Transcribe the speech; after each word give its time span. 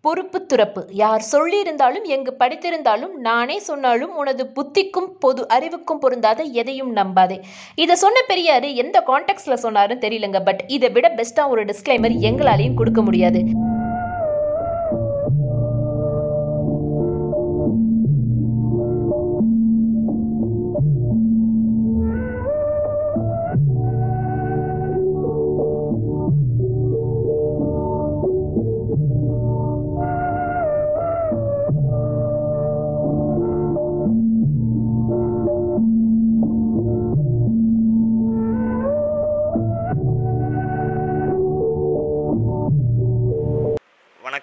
பொறுப்பு 0.00 0.46
துறப்பு. 0.46 0.86
யார் 0.90 1.22
சொல்லியிருந்தாலும் 1.32 2.04
எங்கு 2.04 2.36
படித்திருந்தாலும் 2.38 3.14
நானே 3.18 3.58
சொன்னாலும் 3.58 4.16
உனது 4.16 4.52
புத்திக்கும் 4.54 5.08
பொது 5.18 5.48
அறிவுக்கும் 5.48 5.98
பொருந்தாத 5.98 6.42
எதையும் 6.42 6.96
நம்பாதே. 6.96 7.38
இதை 7.74 7.96
சொன்ன 7.96 8.20
பெரியாரு 8.28 8.74
எந்த 8.74 9.02
கான்டெக்ட்ல 9.06 9.56
சொன்னாருன்னு 9.64 10.04
தெரியலங்க 10.06 10.40
பட் 10.44 10.64
இதை 10.66 10.90
விட 10.90 11.08
பெஸ்டா 11.16 11.48
ஒரு 11.48 11.64
டிஸ்க்ளைமர் 11.64 12.16
எங்களாலையும் 12.28 12.74
கொடுக்க 12.74 13.02
முடியாது. 13.02 13.42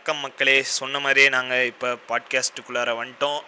வணக்கம் 0.08 0.26
மக்களே. 0.26 0.54
சொன்ன 0.77 1.00
மாதிரியே 1.04 1.30
நாங்கள் 1.36 1.68
இப்போ 1.70 1.88
பாட்காஸ்ட்டுக்குள்ளார 2.09 2.90
வந்துட்டோம். 3.00 3.40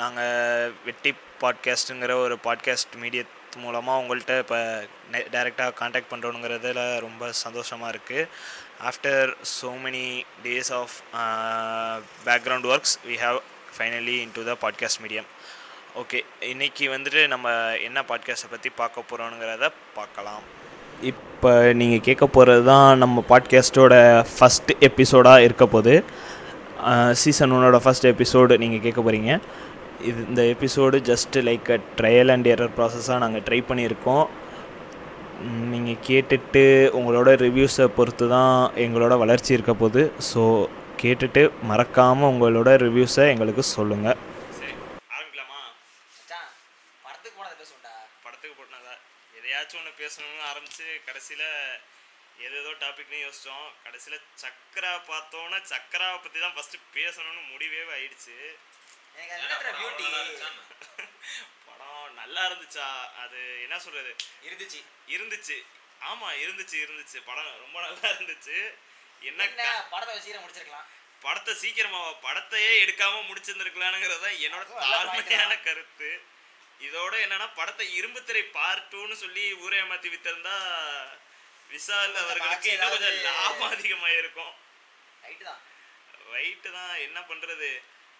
நாங்கள் 0.00 0.72
வெட்டி 0.86 1.10
பாட்காஸ்ட்டுங்கிற 1.42 2.14
ஒரு 2.22 2.36
பாட்காஸ்ட் 2.46 2.96
மீடியத் 3.02 3.36
மூலமாக 3.56 4.00
உங்கள்கிட்ட 4.02 4.34
இப்போ 4.38 4.58
டைரெக்டாக 5.34 5.76
காண்டாக்ட் 5.80 6.10
பண்ணுறோங்கிறதுல 6.14 6.82
ரொம்ப 7.06 7.30
சந்தோஷமாக 7.44 7.92
இருக்குது 7.94 8.26
after 8.90 9.30
so 9.54 9.70
many 9.86 10.04
days 10.44 10.72
of 10.80 10.98
background 12.26 12.70
works 12.72 12.98
we 13.06 13.18
have 13.24 13.40
finally 13.78 14.18
into 14.38 14.44
the 14.50 14.56
podcast 14.66 15.02
medium 15.06 15.30
okay 15.96 16.20
இன்றைக்கி 16.52 16.86
வந்துட்டு 16.96 17.22
நம்ம 17.28 17.58
என்ன 17.88 18.02
பாட்காஸ்ட்டை 18.08 18.50
பற்றி 18.50 18.72
பார்க்க 18.82 19.10
போகிறோங்கிறத 19.10 19.68
பார்க்கலாம். 19.94 20.42
இப்போ 21.10 21.50
நீங்கள் 21.80 22.04
கேட்க 22.06 22.24
போகிறது 22.26 22.62
தான் 22.70 22.98
நம்ம 23.02 23.22
பாட்காஸ்ட்டோட 23.28 23.94
ஃபஸ்ட் 24.34 24.70
எபிசோடாக 24.88 25.44
இருக்க 25.46 25.64
போகுது. 25.74 25.94
சீசன் 27.20 27.52
ஒன்னோட 27.56 27.78
ஃபஸ்ட் 27.84 28.08
எபிசோடு 28.12 28.58
நீங்கள் 28.62 28.82
கேட்க 28.86 29.00
போகிறீங்க 29.02 29.30
இது 30.08 30.20
இந்த 30.30 30.42
episode 30.54 30.96
just 31.10 31.42
like 31.48 31.68
a 31.76 31.78
trial 31.98 32.32
and 32.34 32.48
error 32.54 32.74
ப்ராசஸாக 32.78 33.22
நாங்கள் 33.24 33.44
ட்ரை 33.48 33.60
பண்ணியிருக்கோம். 33.70 34.26
நீங்கள் 35.72 36.02
கேட்டுட்டு 36.08 36.64
உங்களோட 36.98 37.30
ரிவ்யூஸை 37.46 37.86
பொறுத்து 37.98 38.28
தான் 38.36 38.54
எங்களோட 38.86 39.16
வளர்ச்சி 39.22 39.52
இருக்க 39.56 39.74
போகுது. 39.82 40.04
ஸோ 40.30 40.42
கேட்டுட்டு 41.02 41.42
மறக்காமல் 41.70 42.30
உங்களோட 42.32 42.70
ரிவ்யூஸை 42.86 43.26
எங்களுக்கு 43.34 43.64
சொல்லுங்கள் 43.76 44.18
சரி 44.58 44.72
ஆரம்பிக்கலாமா 45.16 45.60
மச்சான் 46.08 46.48
படத்துக்கு 47.04 47.36
போனதை 47.38 47.54
பேசுவோம்டா 47.60 47.94
படத்துக்கு 48.24 48.54
போட்டினதா 48.58 48.94
எதையாச்சும் 49.38 49.80
ஒன்று 49.80 49.92
பேசணும்னு 50.08 50.44
ஆரம்பித்து 50.50 50.84
கடைசியில் 51.06 51.48
ஏதேதோ 52.44 52.70
டாபிக்னு 52.82 53.18
யோசித்தோம் 53.24 53.66
கடைசியில் 53.84 54.22
சக்கரா 54.42 54.92
பார்த்தோன்னே 55.08 55.58
சக்கராவை 55.72 56.18
பற்றி 56.18 56.38
தான் 56.44 56.54
ஃபஸ்ட்டு 56.56 56.78
பேசணும்னு 56.94 57.42
முடிவே 57.52 57.80
ஆயிடுச்சு. 57.96 58.36
படம் 61.68 62.14
நல்லா 62.20 62.42
இருந்துச்சா? 62.48 62.86
அது 63.22 63.40
என்ன 63.64 63.78
சொல்கிறது 63.86 64.12
இருந்துச்சு. 64.46 64.80
இருந்துச்சு. 65.14 65.58
ஆமாம் 66.10 66.38
இருந்துச்சு 66.44 66.78
இருந்துச்சு. 66.84 67.18
படம் 67.28 67.50
ரொம்ப 67.64 67.76
நல்லா 67.86 68.06
இருந்துச்சு. 68.14 68.56
என்ன 69.32 69.50
படத்தை 69.92 70.14
வச்சு 70.14 70.40
முடிச்சிருக்கலாம். 70.46 70.88
படத்தை 71.26 71.54
சீக்கிரமா 71.64 72.02
படத்தையே 72.26 72.72
எடுக்காம 72.84 73.22
முடிச்சிருந்துருக்கலாங்கிறது 73.30 74.24
தான் 74.26 74.40
என்னோட 74.46 74.64
தாழ்மையான 74.94 75.54
கருத்து. 75.68 76.10
இதோட 76.80 77.14
என்னன்னா 77.22 77.48
படத்தை 77.54 77.84
இரும்பு 77.94 78.20
திரை 78.24 78.42
பார்ட் 78.56 78.88
டூன்னு 78.92 79.12
சொல்லி 79.14 79.44
ஊரே 79.54 79.78
ஏமாத்தி 79.80 80.08
வித்திருந்தா 80.10 80.56
கொஞ்சம் 81.70 82.18
அவர்களுக்கு 82.22 82.68
இன்னும் 82.72 82.90
கொஞ்சம் 82.90 83.16
லாபம் 83.26 83.70
அதிகமாயிருக்கும். 83.70 84.52
ரைட்டு 85.22 86.70
தான். 86.70 86.94
என்ன 86.98 87.18
பண்றது? 87.20 87.70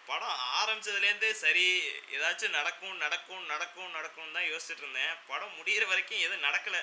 படம் 0.06 0.36
ஆரம்பிச்சதுலேருந்தே 0.58 1.30
சரி 1.36 1.64
ஏதாச்சும் 2.12 2.50
நடக்கும் 2.50 2.96
நடக்கும் 2.96 3.46
நடக்கும் 3.46 3.90
நடக்கும் 3.90 4.32
தான் 4.32 4.48
யோசிச்சுட்டு 4.48 4.84
இருந்தேன். 4.84 5.14
படம் 5.26 5.56
முடியிற 5.58 5.82
வரைக்கும் 5.86 6.18
எதுவும் 6.18 6.46
நடக்கல. 6.48 6.76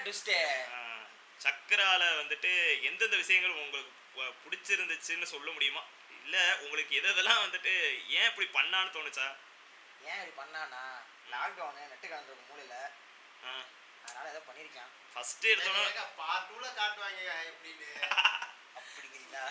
ட்விஸ்ட்டு 0.00 0.36
ஆஹ் 0.74 1.06
சக்கரால 1.40 2.02
வந்துட்டு 2.20 2.50
எந்தெந்த 2.82 3.16
விஷயங்கள் 3.16 3.58
உங்களுக்கு 3.62 3.92
பிடிச்சிருந்துச்சுன்னு 4.44 5.28
சொல்ல 5.34 5.48
முடியுமா? 5.50 5.82
இல்ல 6.24 6.36
உங்களுக்கு 6.60 6.92
எது 6.96 7.08
எதெல்லாம் 7.12 7.42
வந்துட்டு 7.44 7.72
ஏன் 8.18 8.28
இப்படி 8.30 8.48
பண்ணான்னு 8.54 8.94
தோணுச்சா? 8.96 9.26
ஏன் 10.02 10.20
இப்படி 10.20 10.34
பண்ணானா 10.40 10.82
லாக்டவுனு 11.32 11.92
நெட்டு 11.92 12.08
கலந்துருக்கும் 12.08 12.48
மூலையில். 12.48 12.88
ஆஹ் 13.44 13.66
அதனால 14.04 14.28
ஏதோ 14.28 14.38
பண்ணியிருக்கான் 14.38 14.90
ஃபர்ஸ்ட் 15.14 15.46
எடுத்தோன்னா 15.46 16.06
பார்ட் 16.16 16.50
டூல 16.50 16.64
காட்டுவாங்க 16.78 17.20
எப்படின்னு. 17.50 17.88
அப்படிங்கிறீங்களா? 18.78 19.44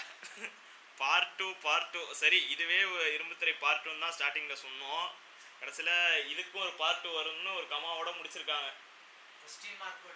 பார்ட் 0.98 1.36
டூ 1.36 1.54
பார்ட் 1.62 1.90
டூ 1.90 2.14
சரி 2.14 2.50
இதுவே 2.50 2.84
ஒரு 2.84 3.12
இரும்புத்திரை 3.12 3.58
பார்ட் 3.60 3.82
டூ 3.82 4.00
தான் 4.00 4.14
ஸ்டார்டிங்ல 4.18 4.58
சொன்னோம். 4.66 5.12
கடைசியில் 5.60 5.94
இதுக்கும் 6.34 6.60
ஒரு 6.60 6.74
பார்ட் 6.74 7.02
டூ 7.02 7.20
வரும்னு 7.20 7.56
ஒரு 7.56 7.66
கமாவோட 7.66 8.18
முடிச்சிருக்காங்க. 8.18 8.70
கொஸ்டின் 9.42 9.78
மார்க் 9.78 10.08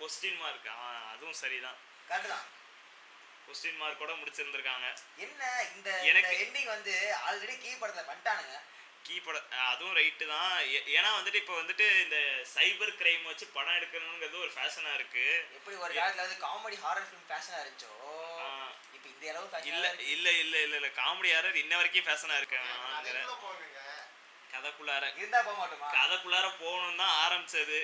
கொஸ்டின் 0.00 0.38
மார்க் 0.38 0.68
ஆ 0.68 1.10
அதுவும் 1.10 1.32
சரிதான். 1.32 1.76
கரெக்டு 2.08 2.28
தான் 2.28 2.46
கொஸ்டின் 3.48 3.80
மார்க்கோட 3.82 4.12
முடிச்சிருந்திருக்காங்க. 4.20 4.96
என்ன 5.16 5.62
இந்த 5.76 6.00
எனக்கு- 6.02 6.38
எண்டிங் 6.38 6.64
வந்து 6.64 7.16
ஆல்ரெடி 7.30 7.58
கீ 7.58 7.74
படத்தில் 7.76 8.04
பண்ணிட்டானுங்க. 8.04 8.58
கீ 9.04 9.16
பட 9.20 9.38
அதுவும் 9.64 9.96
ரைட்டு 9.96 10.24
தான். 10.26 10.52
ஏ- 10.68 10.84
ஏன்னா 10.94 11.10
வந்துட்டு 11.16 11.40
இப்போ 11.40 11.54
வந்துட்டு 11.56 11.86
இந்த 12.02 12.18
சைபர் 12.52 12.92
கிரைம் 12.96 13.24
வச்சு 13.24 13.46
படம் 13.48 13.76
எடுக்கணுங்கிறது 13.76 14.38
ஒரு 14.38 14.52
ஃபேஷனாக 14.54 14.94
இருக்கு. 14.94 15.24
எப்படி 15.56 15.76
ஒரு 15.78 15.92
காலத்தில் 15.94 16.24
வந்து 16.24 16.38
காமெடி 16.44 16.76
ஹாரர் 16.80 17.08
ஃபிலிம் 17.08 17.26
ஃபேஷனாக 17.28 17.62
இருந்துச்சோ. 17.64 17.92
இப்போ 18.94 19.08
இந்த 19.08 19.24
அளவு 19.32 19.68
இல்ல 19.70 19.86
இல்ல 20.08 20.28
இல்ல 20.38 20.56
இல்ல 20.60 20.76
இல்ல. 20.76 20.90
காமெடி 20.98 21.30
யாரர் 21.30 21.60
இன்ன 21.62 21.76
வரைக்கும் 21.76 22.06
ஃபேஷனா 22.06 22.38
இருக்காங்க 22.38 22.72
கதைக்குள்ளார. 24.50 25.04
இருந்தா 25.16 25.38
போக 25.42 25.54
மாட்டோமா? 25.60 25.86
கதைக்குள்ளார 25.94 26.46
போகணும் 26.58 26.98
தான் 26.98 27.14
ஆரம்பிச்சது. 27.22 27.78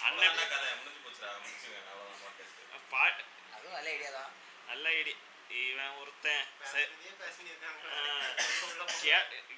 அண்ணன் 0.00 0.38
கதை 0.46 0.68
முடிஞ்சு 0.76 1.00
போச்சுடா. 1.02 1.30
முடிச்சுங்க 1.40 1.76
அவ்வளோதான் 1.84 2.22
பாட்காஸ்ட் 2.22 2.88
பாட் 2.90 3.20
அதுவும் 3.52 3.74
நல்ல 3.74 3.88
ஐடியா 3.90 4.10
தான். 4.12 4.30
நல்ல 4.68 4.84
ஐடி 4.96 5.12
இவன் 5.60 5.96
ஒருத்தன் 6.00 6.44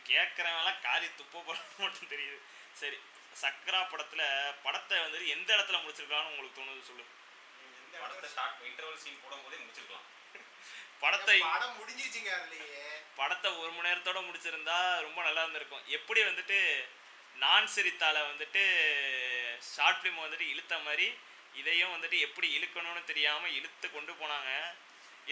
கேட்குறவன்லாம் 0.08 0.82
காரி 0.82 1.06
துப்ப 1.12 1.34
போட 1.40 1.56
மட்டும் 1.78 2.12
தெரியுது 2.12 2.38
சரி 2.80 2.98
சக்கரா 3.36 3.80
படத்துல 3.84 4.22
படத்தை 4.62 4.96
வந்துட்டு 5.00 5.32
எந்த 5.34 5.48
இடத்துல 5.56 5.80
முடிச்சிருக்கான்னு 5.82 6.30
உங்களுக்கு 6.30 6.58
தோணுது 6.58 6.88
சொல்லு 6.88 7.04
படத்தை 7.96 8.28
ஸ்டார்ட் 8.32 8.64
இன்டர்வல் 8.68 9.02
சீன் 9.04 9.22
போடும்போதே 9.22 9.58
முடிச்சிருக்கலாம் 9.60 10.06
படத்தை 11.02 11.36
படம் 11.46 11.76
முடிஞ்சிருச்சுங்க 11.78 12.30
அதுலயே 12.36 12.84
படத்தை 13.18 13.48
ஒரு 13.60 13.70
மணி 13.70 13.88
நேரத்தோட 13.88 14.18
முடிச்சிருந்தா 14.24 14.76
ரொம்ப 15.04 15.18
நல்லா 15.22 15.42
இருந்திருக்கும். 15.42 15.84
எப்படி 15.96 16.20
வந்துட்டு 16.22 16.58
நான் 17.36 17.72
சிரித்தால 17.74 18.16
வந்துட்டு 18.28 18.62
ஷார்ட் 19.68 20.00
ஃபிலிம் 20.00 20.24
வந்துட்டு 20.24 20.46
இழுத்த 20.48 20.74
மாதிரி 20.86 21.06
இதையும் 21.54 21.94
வந்துட்டு 21.94 22.18
எப்படி 22.26 22.48
இழுக்கணும்னு 22.56 23.02
தெரியாம 23.04 23.48
இழுத்து 23.58 23.86
கொண்டு 23.88 24.12
போனாங்க 24.12 24.50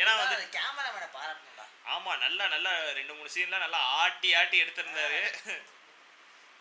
ஏன்னா 0.00 0.12
வந்து 0.20 0.46
கேமராமேனை 0.56 1.08
பாராட்டணும்டா. 1.16 1.66
ஆமா 1.94 2.12
நல்லா 2.24 2.44
நல்லா 2.54 2.72
ரெண்டு 2.98 3.12
மூணு 3.16 3.30
சீன்லாம் 3.34 3.64
நல்லா 3.66 3.80
ஆட்டி 4.02 4.28
ஆட்டி 4.40 4.56
எடுத்திருந்தாரு. 4.64 5.20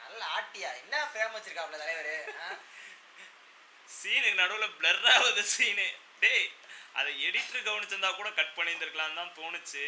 நல்ல 0.03 0.21
ஆட்டியா? 0.37 0.69
என்ன 0.81 0.95
ஃப்ரேம் 1.11 1.35
வச்சிருக்காப்ல 1.35 1.79
தலைவர்? 1.83 2.13
சீனுக்கு 3.97 4.41
நடுவில் 4.41 4.75
பிளர் 4.79 5.09
ஆகுது 5.13 5.43
சீனு 5.55 5.87
டேய் 6.21 6.47
அதை 6.99 7.11
எடிட்டர் 7.27 7.67
கவனிச்சிருந்தா 7.67 8.11
கூட 8.19 8.29
கட் 8.39 8.55
பண்ணியிருந்திருக்கலான்னு 8.57 9.19
தான் 9.21 9.35
தோணுச்சு. 9.39 9.85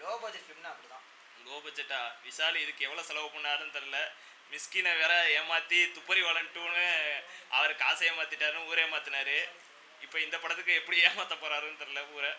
லோ 0.00 0.10
பட்ஜெட் 0.22 0.46
ஃபிலிம்னா 0.46 0.72
அப்படிதான். 0.72 1.04
லோ 1.46 1.56
பட்ஜெட்டா 1.64 2.00
விஷால் 2.26 2.62
இதுக்கு 2.64 2.86
எவ்வளோ 2.88 3.04
செலவு 3.08 3.28
பண்ணாருன்னு 3.34 3.76
தெரில 3.78 3.98
மிஸ்கினை 4.52 4.92
வேற 5.00 5.14
ஏமாத்தி 5.38 5.78
துப்பறி 5.96 6.20
வளன்ட்டுன்னு 6.28 6.84
அவர் 7.56 7.72
காசை 7.82 8.04
ஏமாத்திட்டாருன்னு 8.10 8.68
ஊரை 8.70 8.82
ஏமாத்தினாரு. 8.84 9.38
இப்போ 10.04 10.16
இந்த 10.26 10.36
படத்துக்கு 10.42 10.78
எப்படி 10.80 10.96
ஏமாத்த 11.08 11.34
போறாருன்னு 11.42 11.82
தெரில 11.82 12.02
ஊரை. 12.16 12.32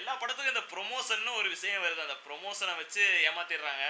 எல்லா 0.00 0.12
படத்துக்கும் 0.20 0.54
இந்த 0.54 0.64
ப்ரொமோஷன்னு 0.72 1.32
ஒரு 1.40 1.48
விஷயம் 1.54 1.82
வருது. 1.84 2.04
அந்த 2.06 2.16
ப்ரொமோஷனை 2.26 2.74
வச்சு 2.82 3.02
ஏமாத்திடுறாங்க. 3.28 3.84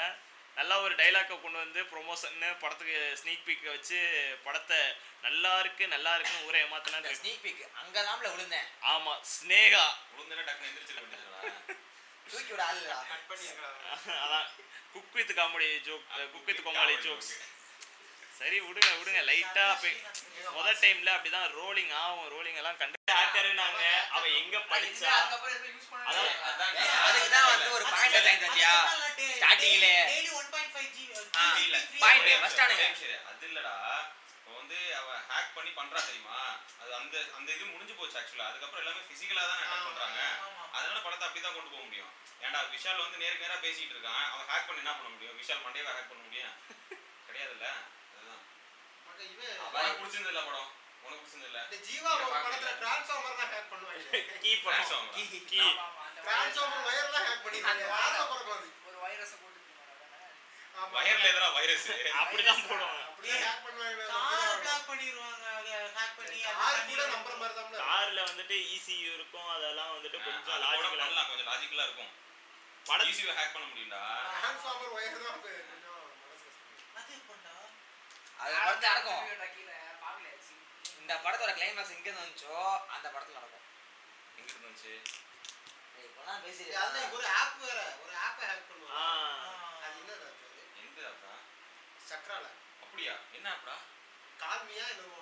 நல்லா 0.59 0.75
ஒரு 0.85 0.95
டைலாக்கை 1.01 1.35
கொண்டு 1.41 1.59
வந்து 1.63 1.81
ப்ரொமோஷன்னு 1.93 2.49
படத்துக்கு 2.61 2.99
ஸ்னீக் 3.21 3.43
பீக்கை 3.47 3.69
வச்சு 3.75 3.99
படத்தை 4.45 4.79
நல்லா 5.27 5.51
இருக்கு 5.63 5.85
நல்லா 5.95 6.13
இருக்குன்னு 6.17 6.47
ஊரை 6.49 6.61
இந்த 6.61 6.67
ஏமாத்தினான்னு 6.69 7.19
ஸ்னீக் 7.21 7.43
பீக் 7.47 7.63
அங்கதான்ல 7.83 8.29
விழுந்தேன். 8.35 8.69
ஆமா 8.93 9.13
ஸ்னேகா. 9.35 9.85
உளுந்தனே 10.15 10.45
டக்குனு 10.49 10.71
வேண்டியதுடா 11.03 11.43
தூக்கி 12.31 12.53
விட 12.53 12.63
ஆள் 12.69 12.81
அதான் 14.25 14.47
cook 14.95 15.15
with 15.19 15.35
comedy 15.41 15.69
joke 15.89 16.07
cook 16.35 16.49
with 16.51 16.65
Comali 16.67 16.97
jokes 17.07 17.33
சரி 18.39 18.59
விடுங்க 18.63 18.91
விடுங்க. 18.97 19.21
லைட்டா 19.29 19.65
போய் 19.83 19.95
டைம்ல 20.83 21.11
அப்படிதான் 21.15 21.47
ரோலிங் 21.57 21.93
ஆகும் 22.01 22.27
ரோலிங் 22.33 22.59
எல்லாம் 22.61 22.79
கண்டு 22.81 22.95
ஆக்டர்னாங்க 23.17 23.83
அவ 24.17 24.23
எங்க 24.41 24.57
படிச்சா? 24.71 25.11
அதுக்கப்புறம் 25.15 25.55
எதுவும் 25.57 25.75
யூஸ் 25.75 25.89
பண்ண 25.91 26.11
அதான். 26.11 26.35
அதான் 26.49 26.75
ஏய், 26.81 26.93
அது 27.05 27.21
பாயிண்ட் 27.87 28.17
வச்சாங்க 28.17 28.45
ஸ்டார்டிங்ல 29.33 29.87
டெய்லி 30.09 30.31
1.5 30.35 30.85
ஜி 30.97 31.05
இல்ல. 31.65 31.79
பாயிண்ட் 32.03 32.29
ஃபர்ஸ்ட் 32.43 32.63
ஆனுங்க. 32.65 32.87
அது 33.31 33.47
இல்லடா. 33.49 33.75
இப்போ 34.37 34.53
வந்து 34.59 34.79
அவ 35.01 35.09
ஹேக் 35.31 35.55
பண்ணி 35.57 35.73
பண்றா 35.79 36.01
தெரியுமா? 36.03 36.39
அது 36.83 36.93
அந்த 37.01 37.17
அந்த 37.39 37.49
இது 37.53 37.65
முடிஞ்சு 37.73 37.95
போச்சு 37.95 38.19
ஆக்சுவலா 38.21 38.47
அதுக்கப்புறம் 38.51 38.83
எல்லாமே 38.85 39.03
பிசிக்கலா 39.11 39.45
தான் 39.45 39.61
அட்டாக் 39.63 39.87
பண்றாங்க. 39.89 40.21
அதனால 40.75 40.99
படத்தை 41.01 41.27
அப்படிதான் 41.29 41.57
கொண்டு 41.57 41.73
போக 41.75 41.83
முடியும். 41.85 42.13
ஏன்டா 42.43 42.61
விஷால் 42.75 43.05
வந்து 43.05 43.21
நேருக்கு 43.23 43.45
நேரா 43.47 43.59
பேசிட்டு 43.65 43.95
இருக்கான். 43.97 44.23
அவன் 44.27 44.49
ஹேக் 44.53 44.69
பண்ணி 44.69 44.83
என்ன 44.85 44.95
பண்ண 44.95 45.11
முடியும்? 45.11 45.37
விஷால் 45.41 45.65
மண்டேவை 45.67 45.93
ஹேக் 45.93 46.11
பண்ண 46.11 46.23
முடியும்? 46.25 46.55
கிடையாதுல்ல? 47.29 47.69
உனக்கு 49.17 49.99
பிடிச்சிருந்தது 49.99 50.33
இல்ல 50.33 50.43
படம்? 50.47 50.69
உனக்கு 51.05 51.21
பிடிச்சிருந்தது 51.21 51.51
இல்ல 51.51 51.61
இந்த 51.67 51.77
ஜீவா 51.89 52.11
ஒரு 52.17 52.27
படத்துல 52.37 52.73
டிரான்ஸ்ஃபார்மர் 52.83 53.39
தான் 53.41 53.51
ஹேக் 53.53 53.71
பண்ணுவாங்க. 53.73 54.21
கீ 54.43 54.51
டிரான்ஸ்ஃபார்மர் 56.27 56.85
வயர்லாம் 56.89 57.27
ஹேக் 57.29 57.45
பண்ணிட்டாங்க 57.45 57.83
யாரா 57.93 58.21
ஒரு 58.31 58.99
வைரஸ் 59.05 59.35
போட்டு 59.35 59.55
ஆமா. 60.75 60.89
வயர்ல 60.97 61.29
எதிரா 61.31 61.49
வைரஸ் 61.59 61.87
அப்படிதான் 62.21 62.63
போடுவாங்க. 62.65 63.03
அப்படியே 63.09 63.37
ஹேக் 63.45 63.63
பண்ணுவாங்க. 63.67 64.03
கார் 64.15 64.59
பிளாக் 64.63 64.87
பண்ணிடுவாங்க 64.91 65.45
ஹேக் 65.97 66.17
பண்ணி 66.19 66.39
யாரு 66.43 66.81
கூட 66.89 67.03
நம்புற 67.15 67.35
மாதிரி 67.41 67.55
தான் 67.57 67.71
கார்ல 67.85 68.21
வந்துட்டு 68.31 68.57
இசியூ 68.75 69.09
இருக்கும். 69.17 69.49
அதெல்லாம் 69.57 69.93
வந்துட்டு 69.97 70.19
கொஞ்சம் 70.27 70.61
லாஜிக்கலா 70.65 70.99
கொஞ்சம் 71.31 71.49
லாஜிக்கலா 71.51 71.87
இருக்கும். 71.89 72.13
படம் 72.87 73.09
ஈஸியா 73.13 73.37
ஹேக் 73.39 73.55
பண்ண 73.55 73.67
முடியும்டா. 73.71 74.03
டிரான்ஸ்ஃபார்மர் 74.35 74.93
வயர் 74.97 75.17
தான் 75.19 75.33
அப்ப 75.33 75.49
கொஞ்சம் 75.71 76.03
மனசு 76.21 76.45
கஷ்டமா 76.49 77.01
அது 77.01 77.15
எப்பண்டா 77.17 77.55
அது 78.79 78.85
படத்துல 78.85 78.95
நடக்கும். 78.95 79.23
இந்த 81.01 81.15
படத்தோட 81.25 81.51
கிளைமேக்ஸ் 81.57 81.95
எங்க 81.95 82.09
இருந்து 82.09 82.23
வந்துச்சோ 82.23 82.55
அந்த 82.95 83.07
படத்துல 83.09 83.39
நடக்கும். 83.39 83.65
எங்க 84.37 84.49
இருந்து 84.49 84.69
வந்துச்சு 84.69 84.93
ஏய், 85.95 86.07
இப்பெல்லாம் 86.07 86.43
பேசி 86.43 86.63
இருக்கு. 86.63 86.81
அதுல 86.81 87.05
ஒரு 87.13 87.27
ஆப் 87.37 87.59
வேற 87.63 87.79
ஒரு 88.05 88.15
ஆப்பை 88.25 88.45
ஹேக் 88.45 88.63
ஆ. 88.63 88.71
பண்ணுவாங்க 88.71 89.85
அது 89.85 89.97
என்னது 89.97 90.27
அது? 90.27 90.49
எந்த 90.81 91.01
அப்பா 91.09 91.33
சக்ரால. 92.09 92.47
அப்படியா? 92.83 93.15
என்ன 93.33 93.49
அப்படா 93.55 93.77
கார்மியா 94.41 94.85
என்னமோ 94.89 95.21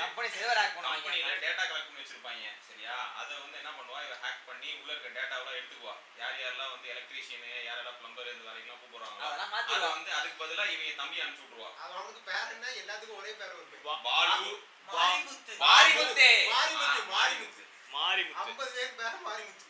கம்பெனி 0.00 0.28
சில்வர் 0.30 0.58
ஹேக் 0.58 0.74
பண்ணுவாங்க 0.74 0.98
கம்பெனில 0.98 1.32
டேட்டா 1.44 1.62
கலெக்ட் 1.62 1.88
பண்ணி 1.88 2.02
வச்சிருப்பாங்க 2.02 2.46
சரியா? 2.68 2.94
அதை 3.20 3.32
வந்து 3.42 3.58
என்ன 3.60 3.70
பண்ணுவா? 3.78 3.98
இவ 4.06 4.14
ஹேக் 4.24 4.46
பண்ணி 4.48 4.68
உள்ள 4.78 4.90
இருக்க 4.92 5.08
டேட்டாவெல்லாம் 5.16 5.58
எடுத்துக்குவா. 5.58 5.94
யார் 6.20 6.36
யாரெல்லாம் 6.42 6.72
வந்து 6.74 6.88
எலக்ட்ரீஷியன் 6.94 7.46
யாரெல்லாம் 7.68 7.98
பிளம்பர் 8.00 8.30
இந்த 8.32 8.44
வேலைக்கெல்லாம் 8.48 8.80
கூப்பிடுறாங்களோ 8.82 9.24
அதெல்லாம் 9.26 9.46
அதை 9.46 9.54
மாத்திடுவாங்க 9.54 9.96
வந்து 9.96 10.12
அதுக்கு 10.18 10.38
பதிலா 10.42 10.64
இவங்க 10.74 10.94
தம்பி 11.00 11.22
அனுப்பிச்சு 11.22 11.44
விட்டுருவா. 11.44 11.70
அவனுக்கு 11.84 12.22
பேர் 12.28 12.52
என்ன? 12.54 12.66
எல்லாத்துக்கும் 12.82 13.20
ஒரே 13.20 13.32
பேர் 13.32 13.54
வருது 13.54 13.76
பாலு 14.06 14.50
மாரிமுத்து. 14.88 15.54
மாரிமுத்து. 15.62 16.28
மாரிமுத்து 16.52 17.02
மாரிமுத்து. 17.12 17.62
மாறி 17.94 18.22
முத்து 18.24 18.42
ஐம்பது 18.44 18.70
பேர் 18.72 18.94
பேர் 19.00 19.18
மாரிமுத்து. 19.26 19.66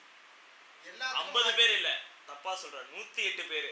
எல்லாத்துக்கும் 0.84 1.58
பேர் 1.60 1.74
இல்ல. 1.78 1.88
தப்பா 2.28 2.52
சொல்ற 2.62 2.80
நூத்தி 2.92 3.20
எட்டு 3.28 3.44
பேரு. 3.52 3.70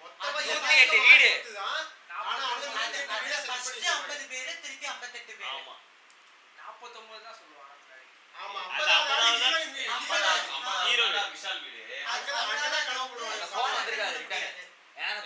நூத்தி 0.00 0.74
எட்டு 0.76 0.98
வீடு. 0.98 1.28
மாரிமுத்து 1.28 1.52
தான். 1.54 1.84
ஆனா 2.22 2.42
அவனுக்கு 2.48 2.70
நூத்தி 2.70 2.98
எட்டு 3.00 3.16
வீடை 3.16 3.36
set 3.36 3.48
ஃபர்ஸ்ட் 3.48 3.68
பண்ணி 3.68 3.88
50 3.90 4.26
பேரு 4.32 4.52
திருப்பி 4.64 4.86
58 4.88 5.22
பேரு. 5.30 5.50
ஆமா. 5.52 5.74
49 6.66 7.22
தான் 7.26 7.38
சொல்லுவாங்க 7.40 7.64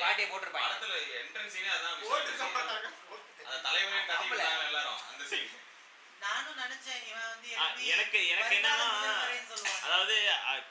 பாட்டியை 0.00 0.26
போட்டிருப்பாங்க. 0.28 0.75
என்ட்ரன்ஸ் 1.20 1.56
அதான் 1.70 1.99
தலைவரையும் 3.67 4.08
கத்திக்கிட்டாங்க 4.11 4.64
எல்லாரும் 4.69 4.99
அந்த 5.11 5.25
சீன் 5.31 5.49
எனக்கு 7.93 8.19
எனக்கு 8.32 8.55
என்னன்னா. 8.58 8.88
அதாவது 9.84 10.17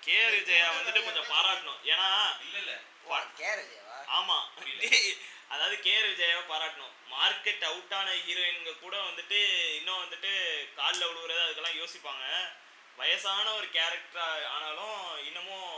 கே 0.06 0.18
விஜயா 0.34 0.68
வந்துட்டு 0.76 1.02
கொஞ்சம் 1.08 1.30
பாராட்டணும். 1.32 1.80
ஏன்னா 1.92 2.08
இல்ல 2.46 2.58
இல்ல. 2.64 2.74
ஆமா. 4.12 4.38
டேய், 4.82 5.12
அதாவது 5.54 5.76
கே 5.80 5.94
ஆர் 5.96 6.10
விஜயாவை 6.10 6.42
பாராட்டணும். 6.46 6.96
மார்க்கெட் 7.12 7.64
அவுட்டான 7.70 8.08
ஹீரோயின்ங்க 8.20 8.74
கூட 8.80 8.96
வந்துட்டு 9.02 9.38
இன்னும் 9.78 10.02
வந்துட்டு 10.02 10.32
காலில் 10.76 11.08
விழுவுறது 11.08 11.44
அதுக்கெல்லாம் 11.44 11.80
யோசிப்பாங்க. 11.80 12.26
வயசான 12.98 13.54
ஒரு 13.54 13.68
கேரக்டர் 13.70 14.22
ஆனாலும் 14.48 14.98
இன்னமும் 15.28 15.72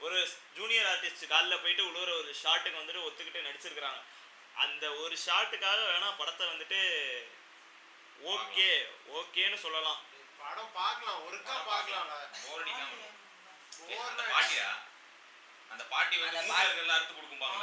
ஒரு 0.00 0.16
ஜூனியர் 0.56 0.88
ஆர்டிஸ்ட் 0.92 1.28
காலில் 1.28 1.62
போயிட்டு 1.62 1.82
விழுவுற 1.82 2.10
ஒரு 2.20 2.32
ஷாட்டுக்கு 2.42 2.80
வந்துட்டு 2.80 3.06
ஒத்துக்கிட்டு 3.06 3.46
நடிச்சிருக்கிறாங்க. 3.48 4.00
அந்த 4.56 4.84
ஒரு 5.02 5.14
ஷாட்டுக்காக 5.26 5.80
வேணா 5.86 6.10
படத்தை 6.18 6.44
வந்துட்டு 6.48 6.80
ஓகே 8.26 8.68
ஓகேன்னு 9.14 9.58
சொல்லலாம். 9.62 10.00
படம் 10.40 10.72
பார்க்கலாம் 10.74 11.20
ஒருக்கா 11.26 11.54
பார்க்கலாம்ல 11.68 12.14
போர் 12.36 12.62
அடிக்காம. 12.62 13.00
பாட்டியா? 14.30 14.68
அந்த 15.74 15.84
பாட்டி 15.90 16.16
வந்து 16.18 16.38
எல்லாம் 16.82 16.96
அறுத்து 16.96 17.14
கொடுக்கும்பாங்க 17.14 17.62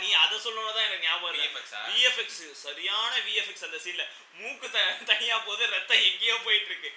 நீ 0.00 0.08
அதை 0.22 0.36
சொல்லணும் 0.40 0.76
தான் 0.76 0.86
எனக்கு 0.86 1.06
ஞாபகம் 1.06 1.36
VFX 1.36 1.68
ஆ? 1.74 1.82
விஎஃப்எக்ஸ் 1.90 2.42
சரியான 2.62 3.12
விஎஃப்எக்ஸ் 3.26 3.66
அந்த 3.66 3.78
சீன்ல 3.84 4.04
மூக்கு 4.38 4.68
தனியா 5.10 5.36
போகுது 5.40 5.72
ரத்தம் 5.72 6.04
எங்கேயோ 6.08 6.36
போயிட்டு 6.46 6.70
இருக்கு 6.72 6.90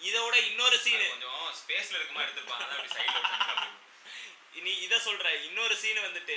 இதோட 0.00 0.34
இன்னொரு 0.48 0.76
சீனு 0.82 1.06
கொஞ்சம் 1.12 1.46
ஸ்பேஸ்ல 1.60 1.96
இருக்குமா 1.98 2.24
எடுத்துப்பாங்க 2.24 2.64
அதான் 2.64 2.76
அப்படி 2.76 2.94
சைடுல 2.96 3.66
நீ 4.60 4.72
இதை 4.84 4.98
சொல்ற 5.00 5.28
இன்னொரு 5.46 5.74
சீன் 5.80 6.04
வந்துட்டு 6.04 6.36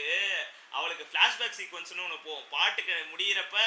அவளுக்கு 0.73 1.05
ஃப்ளாஷ்பேக் 1.07 1.57
சீக்வன்ஸ்னு 1.59 2.03
ஒன்று 2.05 2.25
போகும் 2.25 2.49
பாட்டுக்கு 2.51 2.95
முடியிறப்ப 3.11 3.57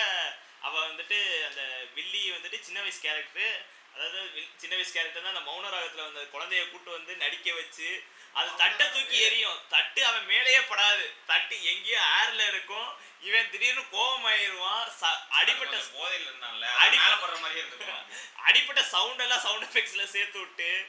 அவ 0.62 0.74
வந்துட்டு 0.82 1.18
அந்த 1.48 1.62
வில்லி 1.96 2.22
வந்துட்டு 2.30 2.58
சின்ன 2.66 2.78
வயசு 2.82 3.00
கேரக்டர் 3.00 3.56
அதாவது 3.94 4.20
சின்ன 4.56 4.74
வயசு 4.74 4.92
கேரக்டர் 4.92 5.22
தான் 5.22 5.34
அந்த 5.34 5.50
மௌன 5.50 5.64
ராகத்துல 5.74 6.04
வந்த 6.06 6.20
குழந்தைய 6.34 6.70
கூட்டு 6.70 6.90
வந்து 6.90 7.16
நடிக்க 7.16 7.52
வச்சு 7.52 7.88
அது 8.32 8.56
தட்டை 8.56 8.90
தூக்கி 8.90 9.20
எரியும் 9.20 9.60
தட்டு 9.68 10.06
அவன் 10.06 10.26
மேலேயே 10.26 10.60
படாது. 10.60 11.12
தட்டு 11.26 11.64
எங்கேயோ 11.64 12.00
ஏர்ல 12.16 12.48
இருக்கும். 12.48 12.88
இவன் 13.20 13.50
திடீர்னு 13.50 13.80
கோபமாயிருவான் 13.80 14.88
ச- 15.00 15.20
அடிப்பட்ட 15.28 15.76
அடிப்பட்ட 15.76 15.76
போதையில 15.76 16.26
இருந்தான்ல. 16.28 16.64
அடி- 16.64 16.82
அடி 16.84 16.98
மேல 16.98 17.14
படுற 17.14 17.40
மாதிரியே 17.40 17.66
இருந்துக்கும் 17.66 18.02
அடிப்பட்ட 18.36 18.82
சவுண்ட் 18.82 19.20
எல்லாம் 19.20 19.40
சவுண்ட் 19.40 19.64
எஃபெக்ட்ஸ்ல 19.64 20.04
சேர்த்து 20.04 20.38
விட்டு 20.38 20.86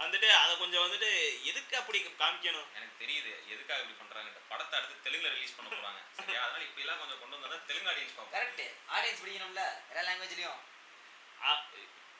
வந்துட்டு 0.00 0.28
அதை 0.28 0.56
கொஞ்சம் 0.58 0.84
வந்துட்டு 0.84 1.42
எதுக்கு 1.42 1.76
அப்படி 1.76 1.98
காமிக்கணும்? 2.02 2.68
எனக்கு 2.74 3.04
தெரியுது. 3.04 3.32
எதுக்காக 3.48 3.80
இப்படி 3.80 3.98
பண்றாங்க 3.98 4.28
இந்த 4.28 4.40
படத்தை 4.48 4.80
அடுத்து 4.80 5.10
தெலுங்குல 5.10 5.34
ரிலீஸ் 5.34 5.56
பண்ண 5.56 5.76
போறாங்க. 5.76 6.00
சரியா? 6.16 6.42
அதனால 6.42 6.62
இப்படி 6.62 6.86
எல்லாம் 6.86 6.98
கொஞ்சம் 6.98 7.20
கொண்டு 7.20 7.38
வந்தா 7.38 7.64
தெலுங்கு 7.66 7.90
ஆடியன்ஸ் 7.90 8.16
பார்ப்போம். 8.16 8.32
கரெக்ட் 8.34 8.64
ஆடியன்ஸ் 8.88 9.22
பிடிக்கணும்ல. 9.22 9.62
எல்லா 9.90 10.12
லாங்குவேஜ்லயும் 10.12 10.60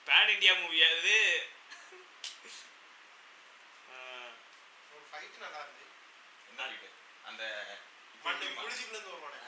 பேன் 0.09 0.33
இந்தியா 0.35 0.53
மூவி 0.61 0.79
அது. 0.89 1.17
ஃபைட் 5.11 5.37
நல்லா 5.43 5.61
இருந்து 5.63 5.85
அந்த 7.29 7.43
மண்ணு 8.25 8.47
வருவானே 9.07 9.41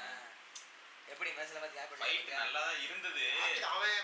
எப்படி 1.09 1.31
யார் 1.77 1.95
ஃபைட் 2.01 2.29
நல்லா 2.35 2.61
தான் 2.61 2.83
இருந்தது. 2.87 3.25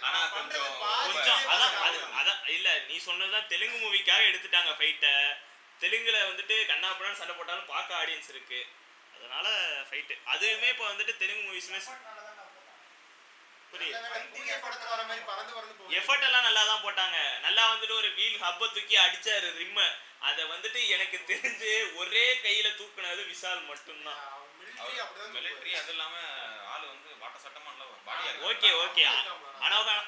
ஆனா 0.07 0.21
கொஞ்சம் 0.35 1.43
அதான். 1.53 1.77
அதான் 2.21 2.41
இல்ல 2.57 2.69
நீ 2.89 2.97
சொன்னதுதான் 3.09 3.51
தெலுங்கு 3.53 3.79
மூவிக்காக 3.83 4.31
எடுத்துட்டாங்க 4.31 4.73
ஃபைட்டை 4.81 5.13
தெலுங்குல 5.81 6.19
வந்துட்டு 6.29 6.57
கண்ணாப்படான்னு 6.71 7.21
சண்டை 7.21 7.35
போட்டாலும் 7.35 7.71
பார்க்க 7.73 8.01
ஆடியன்ஸ் 8.01 8.33
இருக்கு. 8.35 8.61
அதனால 9.17 9.47
ஃபைட்டு 9.89 10.15
அதுவுமே 10.33 10.69
இப்போ 10.75 10.85
வந்துட்டு 10.91 11.15
தெலுங்கு 11.23 11.45
மூவிஸ்மே 11.49 11.81
புரியுது 11.81 12.05
நல்ல 12.07 12.21
வேளை 12.23 12.43
புதிய 12.45 12.63
படத்துல 12.63 12.65
வர 12.67 12.75
மாதிரி 12.77 12.85
பறந்து 12.85 12.85
பறந்து 13.27 13.45
போகுது. 13.45 13.56
எஃபர்ட் 15.99 16.27
எல்லாம் 16.29 16.47
நல்லா 16.47 16.63
தான் 16.71 16.83
போட்டாங்க. 16.85 17.17
நல்லா 17.47 17.63
வந்துட்டு 17.73 17.95
ஒரு 18.01 18.09
வீல் 18.19 18.39
ஹப்ப 18.45 18.63
தூக்கி 18.75 18.97
அடிச்சாரு 19.05 19.49
ரிம்ம 19.61 19.79
அத 20.29 20.39
வந்துட்டு 20.53 20.81
எனக்கு 20.95 21.19
தெரிஞ்சு 21.31 21.73
ஒரே 22.01 22.25
கையில 22.45 22.69
தூக்குனது 22.81 23.23
விஷால் 23.33 23.63
மட்டும்தான். 23.71 24.21
அது 25.81 25.93
இல்லாம 25.95 26.15
ஆளு 26.73 26.85
வந்து 26.95 27.09
வாட்ட 27.23 27.37
சட்டமா 27.45 27.71
okay 28.51 28.71
okay. 28.85 29.05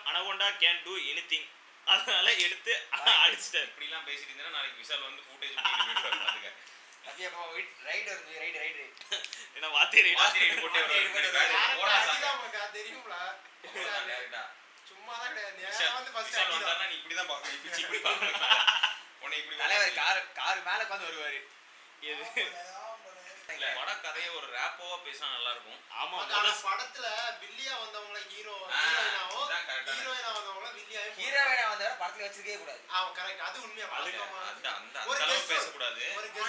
Anaconda 0.08 0.48
can 0.62 0.82
do 0.86 0.94
anything 1.12 1.48
அதனால 1.86 2.28
எடுத்து 2.46 2.72
அடிச்சிட்டாரு. 3.24 3.68
இப்படி 3.70 3.86
எல்லாம் 3.88 4.06
பேசிட்டு 4.08 4.32
இருந்தா 4.32 4.56
நாளைக்கு 4.58 4.82
விஷால் 4.82 5.06
வந்து 5.08 5.22
ஃபுட்டேஜ் 5.26 5.56
அப்படியே 7.08 7.28
அப்போ 7.28 7.42
ரைடு 7.86 8.08
வருது 8.10 8.40
ரைடு 8.42 8.58
ரைடு 8.58 8.84
என்ன 9.56 9.68
வாத்தியர் 9.68 10.08
வாத்தி 10.20 10.38
ரைடு 10.42 10.56
போட்டு 10.62 10.80
வாத்தி 10.80 10.96
ரைடு 10.96 11.10
போட்டு 11.12 11.28
தெரியும்ல? 12.74 13.14
நேரா 15.58 15.88
வந்து. 15.90 16.10
வந்தாருன்னா 16.12 16.86
நீ 16.88 16.96
இப்படிதான் 16.98 17.30
பார்க்கணும். 17.30 17.56
இப்படி 17.58 17.82
இப்படி 17.82 18.00
பார்க்கணும். 18.00 18.36
உன்னை 19.22 19.36
இப்படி 19.38 19.56
தலைவர் 19.58 19.96
கார் 19.98 20.20
கார் 20.34 20.60
மேல 20.66 20.80
உட்காந்து 20.84 21.08
வருவாரு. 21.08 21.40
இல்ல 22.02 22.24
பட 23.48 23.90
கதையை 23.98 24.30
ஒரு 24.34 24.46
ரேப்போவா 24.52 24.96
பேசினா 25.04 25.28
நல்லா 25.30 25.50
இருக்கும் 25.50 25.78
ஆமா 26.00 26.16
ஆனா 26.30 26.50
படத்துல 26.62 27.06
வில்லியா 27.42 27.74
வந்தவங்கள 27.78 28.18
ஹீரோ 28.28 28.56
ஆன. 28.64 28.82
ஹீரோயினா 29.88 30.30
வந்தவங்கள 30.30 30.68
வில்லியாவும் 30.76 31.16
ஹீரோவினா 31.18 31.64
வந்தவரை 31.68 31.94
படத்துல 32.02 32.26
வச்சிருக்கவே 32.26 32.58
கூடாது. 32.58 32.80
ஆமா 32.90 33.08
கரெக்ட் 33.18 33.44
அது 33.46 33.58
உண்மையா 33.62 33.86
அது- 33.88 33.94
வாஸ்தவமா 33.94 34.40
அந்த 34.50 34.66
அந்த 34.72 34.96
அந்த 35.00 35.10
ஒரு 35.10 35.22
ஆனா 35.22 35.32
guess 35.32 35.64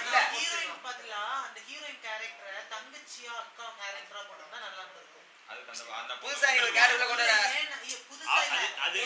இல்ல. 0.00 0.18
ஹீரோயின் 0.34 0.84
பாத்தீங்களா 0.84 1.22
அந்த 1.46 1.58
ஹீரோயின் 1.68 2.02
கேரக்டரை 2.04 2.60
தங்கச்சியா 2.72 3.32
அக்கா 3.40 3.66
கேரக்டரா 3.80 4.20
போட்டோம்னா 4.28 4.60
நல்லா 4.60 4.82
இருந்திருக்கும். 4.82 5.26
அதுக்கு 5.48 5.72
அந்த 5.74 5.96
அந்த 6.00 6.14
புதுசா 6.22 6.48
ஒரு 6.58 6.72
கேரக்டர்ல 6.72 7.06
கொண்டு 7.06 7.24
வர 7.24 7.38
புதுசா 8.04 8.36
அது-. 8.36 8.74
அது-. 8.84 9.00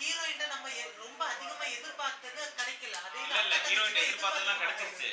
ஹீரோயின்ட்ட 0.00 0.46
நம்ம 0.46 0.68
ரொம்ப 0.98 1.22
அதிகமா 1.26 1.66
எதிர்பார்த்தது 1.74 2.42
கிடைக்கல. 2.56 2.96
அதே 3.04 3.20
இல்ல 3.42 3.58
ஹீரோயின் 3.66 4.00
எதிர்பார்த்ததெல்லாம் 4.04 4.62
கிடைச்சிருச்சு. 4.62 5.10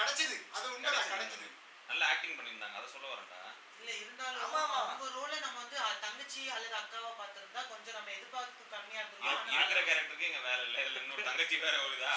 கிடைச்சது. 0.00 0.36
அது 0.52 0.66
உண்மைதான் 0.74 1.10
கிடைச்சது. 1.12 1.46
நல்ல 1.88 2.02
ஆக்டிங் 2.06 2.36
பண்ணியிருந்தாங்க. 2.36 2.76
அதை 2.76 2.88
சொல்ல 2.92 3.06
வரேன்டா. 3.08 3.38
இல்ல 3.80 3.90
இருந்தாலும் 3.96 4.42
ஆமா, 4.46 4.58
ஆமா. 4.64 4.78
அவங்க 4.82 5.06
ரோல 5.14 5.32
நம்ம 5.38 5.58
வந்து 5.58 5.76
தங்கச்சி 6.00 6.42
அல்லது 6.48 6.74
அக்காவா 6.74 7.10
பார்த்திருந்தா 7.20 7.62
கொஞ்சம் 7.68 7.94
நம்ம 7.94 8.10
எதிர்பார்ப்பு 8.10 8.62
கம்மியா 8.70 9.00
இரு- 9.00 9.08
இருந்திருக்கும் 9.08 9.56
இருக்கிற 9.56 9.80
கேரக்டருக்கு 9.82 10.28
இங்க 10.28 10.40
வேலை 10.40 10.62
இல்ல. 10.66 10.78
இதுல 10.82 11.02
இன்னொரு 11.02 11.24
தங்கச்சி 11.24 11.56
வேற 11.58 11.74
வருதா? 11.78 12.12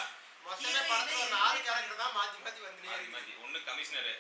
மொத்தமே 0.46 0.82
படத்துல 0.84 1.20
ஒரு 1.20 1.32
நாலு 1.34 1.58
கேரக்டர் 1.62 2.02
தான் 2.02 2.16
மாத்தி 2.16 2.38
மாத்தி 2.40 2.62
வந்துனே 2.62 2.88
மாத்தி 2.88 2.98
இருக்கு 2.98 3.16
மாத்தி. 3.16 3.34
ஒண்ணு 3.44 3.64
கமிஷனர் 3.64 4.12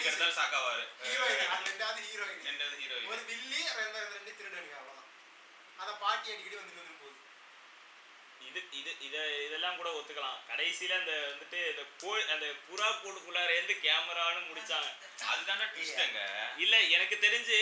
எடுத்தாலும் 0.00 0.36
சாக்காவாரு. 0.36 0.84
ஹீரோயின். 1.02 1.48
அது 1.48 1.64
ரெண்டாவது 1.70 2.00
ஹீரோயின். 2.06 2.40
ரெண்டாவது 2.46 2.74
ஒரு 2.74 2.82
ஹீரோயின் 2.84 3.26
வில்லி 3.26 3.60
ரெண்டு 3.72 3.98
ரெண்டு 3.98 4.14
ரெண்டு 4.16 4.32
திருடனுங்க 4.38 4.76
அவ்வளவுதான். 4.76 5.10
அத 5.78 5.90
பாட்டி 5.96 6.28
அடிக்கடி 6.32 6.56
வந்துட்டு 6.56 6.82
வந்து 6.82 6.95
இது 8.48 8.60
இது 8.70 8.96
இத 9.00 9.44
இதெல்லாம் 9.44 9.76
கூட 9.76 9.90
ஒத்துக்கலாம். 9.90 10.38
கடைசியில 10.48 10.98
அந்த 10.98 11.12
வந்துட்டு 11.32 11.70
இந்த 11.70 11.84
கோ 12.00 12.22
அந்த 12.34 12.46
புறா 12.68 12.88
கூடுக்குள்ளார 12.96 13.50
இருந்து 13.50 13.74
கேமரான்னு 13.82 14.50
முடிச்சாங்க. 14.50 14.88
அதுதானே 15.26 15.64
ட்விஸ்ட்ங்க 15.64 16.20
இல்ல 16.56 16.80
எனக்கு 16.80 17.16
தெரிஞ்சு 17.16 17.58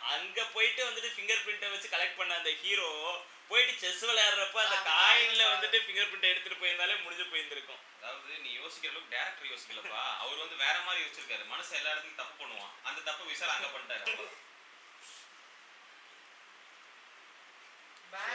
அங்க 0.00 0.44
போயிட்டு 0.44 0.90
வந்துட்டு 0.90 1.14
ஃபிங்கர் 1.16 1.44
பிரிண்ட்டை 1.46 1.70
வச்சு 1.70 1.88
கலெக்ட் 1.88 2.16
பண்ண 2.16 2.34
அந்த 2.34 2.50
ஹீரோ 2.62 3.20
போயிட்டு 3.48 3.78
செஸ் 3.78 4.04
விளையாடுறப்ப 4.04 4.56
அந்த 4.56 4.90
காயின்ல 4.90 5.42
வந்துட்டு 5.54 5.78
ஃபிங்கர் 5.84 6.10
பிரிண்ட் 6.10 6.30
எடுத்துட்டு 6.30 6.66
போயிருந்தாலே 6.66 7.02
முடிஞ்சு 7.02 7.24
போயிருந்திருக்கும். 7.24 7.80
அதாவது 7.98 8.38
நீ 8.38 8.50
யோசிக்கிற 8.58 8.88
அளவுக்கு 8.88 9.16
டேரக்டர் 9.16 9.52
யோசிக்கலப்பா. 9.52 10.16
அவர் 10.18 10.36
வந்து 10.36 10.56
வேற 10.56 10.80
மாதிரி 10.80 11.04
யோசிச்சிருக்காரு. 11.04 11.44
மனுஷன் 11.54 11.74
எல்லா 11.74 11.90
இடத்துலயும் 11.92 12.14
தப்பு 12.14 12.44
பண்ணுவான். 12.44 12.72
அந்த 12.82 13.00
தப்பு 13.00 13.24
விஷால் 13.24 13.54
அங்க 13.56 13.66
பண்ணிட்டாரு 13.66 13.98
அவ்வளவுதான். 13.98 14.36
பேக்ல 18.12 18.12
தான் 18.12 18.18
காசு 18.18 18.26
இருக்கு 18.26 18.26
நீ 18.26 18.26
எல்லாம் 18.26 18.26
எப்படி 18.26 18.26
தெரிஞ்சுச்சு 18.26 18.26
அ- 18.26 18.26
அ- 18.26 18.27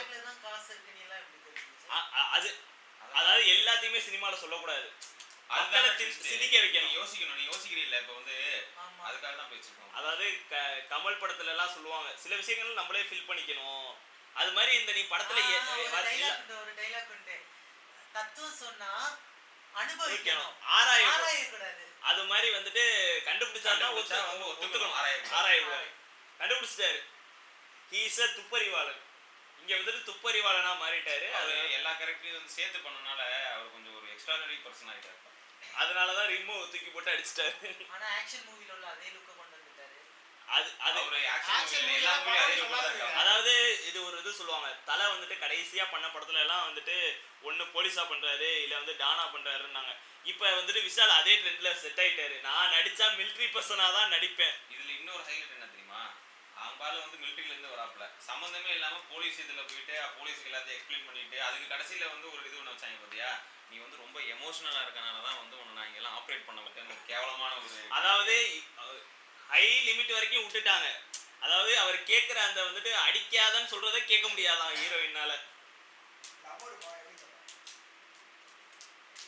அது 2.36 2.48
அதாவது 3.18 3.44
எல்லாத்தையுமே 3.54 4.00
சினிமால 4.06 4.36
சொல்லக்கூடாது. 4.42 4.86
சிந்திக்க 6.28 6.54
வைக்கணும். 6.62 6.88
நீ 6.88 6.96
யோசிக்கணும் 7.00 7.38
நீ 7.40 7.44
யோசிக்கிறீல்ல 7.50 7.98
இப்ப 8.02 8.14
வந்து 8.20 8.36
அதுக்காக 9.08 9.34
தான் 9.40 9.50
பேசிருக்கோம். 9.52 9.92
அதாவது 9.98 10.26
கமல் 10.92 11.20
படத்துல 11.22 11.52
எல்லாம் 11.54 11.74
சொல்லுவாங்க 11.76 12.08
சில 12.24 12.32
விஷயங்கள் 12.40 12.80
நம்மளே 12.80 13.04
ஃபீல் 13.08 13.28
பண்ணிக்கணும். 13.30 13.90
அது 14.40 14.50
மாதிரி 14.56 14.72
இந்த 14.80 14.92
நீ 14.98 15.02
படத்துல 15.12 15.38
ஒரு 16.62 16.72
டைலாக் 16.80 17.12
உண்டு 17.16 17.36
தத்துவம் 18.16 18.58
சொன்னா 18.64 18.90
அனுபவிக்கணும். 19.74 20.52
ஆராயக்கூடாது. 20.78 21.84
அது 22.10 22.22
மாதிரி 22.30 22.48
வந்துட்டு 22.56 22.82
கண்டுபிடிச்சாருன்னா 23.28 23.88
ஒத்துக்கணும். 24.00 24.94
ஆராயக்கூடாது. 25.38 25.88
கண்டுபிடிச்சிட்டாரு. 26.40 27.00
ஹீஸ 27.92 28.18
துப்பறிவாளன். 28.36 29.00
இங்க 29.60 29.72
வந்துட்டு 29.78 30.02
துப்பறிவாளனா 30.08 30.72
மாறிட்டாரு. 30.82 31.26
அது 31.40 31.52
எல்லா 31.78 31.92
கேரக்டரையும் 32.00 32.38
வந்து 32.38 32.56
சேர்த்து 32.58 32.78
பண்ணனால 32.86 33.20
அவர் 33.54 33.74
கொஞ்சம் 33.74 33.96
ஒரு 33.98 34.06
எக்ஸ்ட்ராடனரி 34.14 34.58
பர்சன் 34.66 34.90
ஆயிட்டாரு. 34.92 35.18
அதனாலதான் 35.82 36.28
ரிமூவ் 36.34 36.70
தூக்கி 36.72 36.90
போட்டு 36.94 37.12
அடிச்சிட்டாரு. 37.14 37.70
ஆனா 37.94 38.06
ஆக்ஷன் 38.18 38.44
மூவில 38.48 38.70
உள்ள 38.76 38.86
அதே 38.94 39.08
லுக்க 39.14 39.30
கொண்டு 39.40 39.54
வந்துட்டாரு. 39.58 39.96
அது 40.56 40.68
அது 40.86 40.98
அவரு 41.02 41.20
Action 41.36 41.54
ஆக்ஷன் 41.58 41.88
எல்லா 41.98 42.12
தான். 42.26 42.50
இருக்காங்க. 42.56 43.06
அதாவது 43.22 43.52
இது 43.90 43.98
ஒரு 44.08 44.16
இது 44.22 44.32
சொல்லுவாங்க 44.40 44.68
தலை 44.90 45.04
வந்துட்டு 45.14 45.36
கடைசியா 45.44 45.84
பண்ண 45.94 46.06
படத்துல 46.14 46.42
எல்லாம் 46.44 46.66
வந்துட்டு 46.68 46.96
ஒண்ணு 47.48 47.64
போலீஸா 47.76 48.04
பண்றாரு 48.12 48.50
இல்ல 48.64 48.74
வந்து 48.80 48.94
டானா 49.02 49.24
பண்றாருன்னாங்க. 49.34 49.92
இப்ப 50.32 50.42
வந்துட்டு 50.58 50.86
விஷால் 50.88 51.16
அதே 51.20 51.32
ட்ரெண்ட்ல 51.40 51.72
செட் 51.84 52.00
ஆயிட்டாரு. 52.04 52.36
நான் 52.48 52.72
நடிச்சா 52.76 53.06
மிலிட்ரி 53.18 53.48
பர்சனா 53.56 53.86
தான் 53.98 54.12
நடிப்பேன். 54.16 54.54
இதுல 54.74 54.90
இன்னொரு 55.00 55.22
ஹைலைட் 55.28 55.63
என்ன 56.66 56.76
தெரியுமா 56.76 56.80
அவங்க 56.80 56.82
பால 56.82 57.00
வந்து 57.00 57.18
மிலிட்டரியில 57.22 57.54
இருந்து 57.54 57.72
வராப்ல 57.74 58.04
சம்பந்தமே 58.26 58.70
இல்லாம 58.76 59.00
போலீஸ் 59.10 59.40
இதுல 59.42 59.62
போயிட்டு 59.64 59.96
போலீஸ்க்கு 60.16 60.50
எல்லாத்தையும் 60.50 60.78
எக்ஸ்பிளைன் 60.78 61.06
பண்ணிட்டு 61.08 61.38
அதுக்கு 61.46 61.66
கடைசியில 61.72 62.08
வந்து 62.12 62.26
ஒரு 62.32 62.42
இது 62.44 62.58
ஒண்ணு 62.60 62.72
வச்சாங்க 62.74 62.98
பாத்தியா? 63.02 63.30
நீ 63.70 63.76
வந்து 63.84 64.02
ரொம்ப 64.04 64.18
எமோஷனலா 64.34 64.80
இருக்கனால 64.84 65.22
தான் 65.26 65.38
வந்து 65.40 65.56
உன்னை 65.60 65.74
நான் 65.76 65.88
இங்கெல்லாம் 65.88 66.16
ஆப்ரேட் 66.18 66.46
பண்ண 66.48 66.60
மாட்டேன்னு 66.60 66.94
ஒரு 66.94 67.02
கேவலமான 67.10 67.52
ஒரு 67.58 67.68
அதாவது 67.98 68.36
ஹை 69.48 69.64
லிமிட் 69.88 70.14
வரைக்கும் 70.16 70.44
விட்டுட்டாங்க. 70.44 70.86
அதாவது 71.44 71.72
அவர் 71.78 71.98
கேட்குற 72.10 72.38
அந்த 72.48 72.60
வந்துட்டு 72.68 72.92
அடிக்காதன்னு 73.06 73.72
சொல்றதை 73.72 74.00
கேட்க 74.04 74.26
முடியாதான் 74.28 74.72
ஹீரோயினால 74.78 75.32